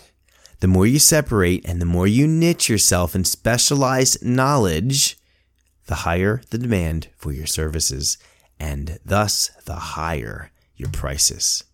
The 0.61 0.67
more 0.67 0.85
you 0.85 0.99
separate 0.99 1.65
and 1.67 1.81
the 1.81 1.87
more 1.87 2.07
you 2.07 2.27
niche 2.27 2.69
yourself 2.69 3.15
in 3.15 3.25
specialized 3.25 4.23
knowledge, 4.23 5.17
the 5.87 5.95
higher 5.95 6.43
the 6.51 6.59
demand 6.59 7.09
for 7.17 7.33
your 7.33 7.47
services 7.47 8.19
and 8.61 8.99
thus 9.07 9.51
the 9.65 9.77
higher 9.77 10.51
your 10.75 10.91
prices. 10.91 11.65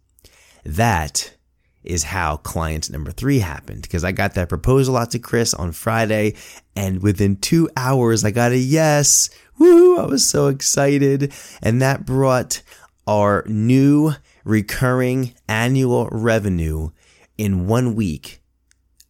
That 0.63 1.35
is 1.83 2.05
how 2.05 2.37
client 2.37 2.91
number 2.91 3.11
three 3.11 3.41
happened 3.41 3.83
because 3.83 4.05
I 4.05 4.13
got 4.13 4.35
that 4.35 4.51
proposal 4.51 4.97
out 4.97 5.11
to 5.13 5.19
Chris 5.19 5.55
on 5.55 5.73
Friday 5.73 6.35
and 6.77 7.03
within 7.03 7.37
two 7.37 7.69
hours 7.77 8.25
I 8.25 8.31
got 8.31 8.53
a 8.53 8.59
yes. 8.59 9.31
Woo! 9.59 9.99
I 9.99 10.05
was 10.05 10.29
so 10.29 10.47
excited. 10.47 11.33
And 11.61 11.83
that 11.83 12.07
brought 12.07 12.63
our 13.07 13.43
new 13.49 14.13
recurring 14.45 15.35
annual 15.49 16.09
revenue 16.11 16.91
in 17.39 17.67
one 17.67 17.95
week 17.95 18.43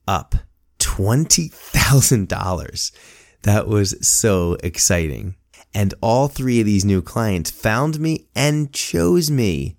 up 0.07 0.37
$20,000. 0.79 2.93
That 3.43 3.67
was 3.67 4.07
so 4.07 4.57
exciting. 4.63 5.35
And 5.75 5.95
all 6.01 6.29
three 6.29 6.61
of 6.61 6.67
these 6.67 6.85
new 6.85 7.03
clients 7.03 7.51
found 7.51 7.99
me 7.99 8.27
and 8.35 8.73
chose 8.73 9.31
me 9.31 9.77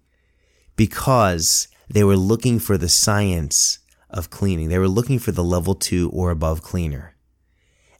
because 0.75 1.67
they 1.89 2.03
were 2.03 2.17
looking 2.17 2.59
for 2.59 2.77
the 2.77 2.89
science 2.89 3.79
of 4.09 4.29
cleaning. 4.29 4.69
They 4.69 4.79
were 4.79 4.87
looking 4.87 5.19
for 5.19 5.31
the 5.31 5.43
level 5.43 5.75
two 5.75 6.09
or 6.11 6.31
above 6.31 6.61
cleaner. 6.61 7.15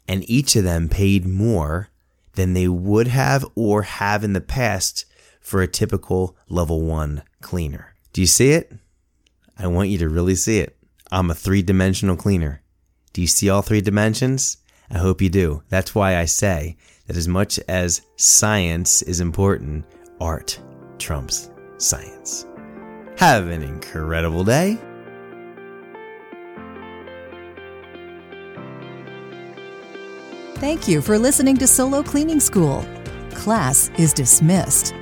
And 0.08 0.30
each 0.30 0.56
of 0.56 0.64
them 0.64 0.90
paid 0.90 1.26
more 1.26 1.90
than 2.34 2.54
they 2.54 2.68
would 2.68 3.08
have 3.08 3.46
or 3.56 3.84
have 3.84 4.24
in 4.24 4.34
the 4.34 4.42
past 4.42 5.06
for 5.40 5.62
a 5.62 5.68
typical 5.68 6.36
level 6.50 6.82
one 6.82 7.24
cleaner. 7.44 7.96
Do 8.14 8.22
you 8.22 8.28
see 8.28 8.52
it? 8.52 8.72
I 9.58 9.68
want 9.68 9.90
you 9.90 10.00
to 10.00 10.10
really 10.10 10.36
see 10.36 10.60
it. 10.60 10.76
I'm 11.12 11.30
a 11.30 11.36
three 11.36 11.62
dimensional 11.62 12.16
cleaner. 12.16 12.62
Do 13.14 13.22
you 13.22 13.28
see 13.28 13.50
all 13.50 13.62
three 13.62 13.82
dimensions? 13.82 14.58
I 14.90 14.98
hope 14.98 15.22
you 15.22 15.30
do. 15.30 15.62
That's 15.70 15.94
why 15.94 16.18
I 16.18 16.26
say 16.26 16.78
that 17.06 17.18
as 17.18 17.28
much 17.28 17.60
as 17.68 18.02
science 18.16 19.04
is 19.04 19.20
important, 19.20 19.86
art 20.20 20.60
trumps 20.98 21.52
science. 21.78 22.48
Have 23.18 23.48
an 23.48 23.62
incredible 23.62 24.44
day. 24.44 24.80
Thank 30.58 30.88
you 30.88 31.02
for 31.02 31.20
listening 31.20 31.58
to 31.58 31.68
Solo 31.68 32.02
Cleaning 32.02 32.40
School. 32.40 32.86
Class 33.32 33.92
is 33.98 34.14
dismissed. 34.14 34.94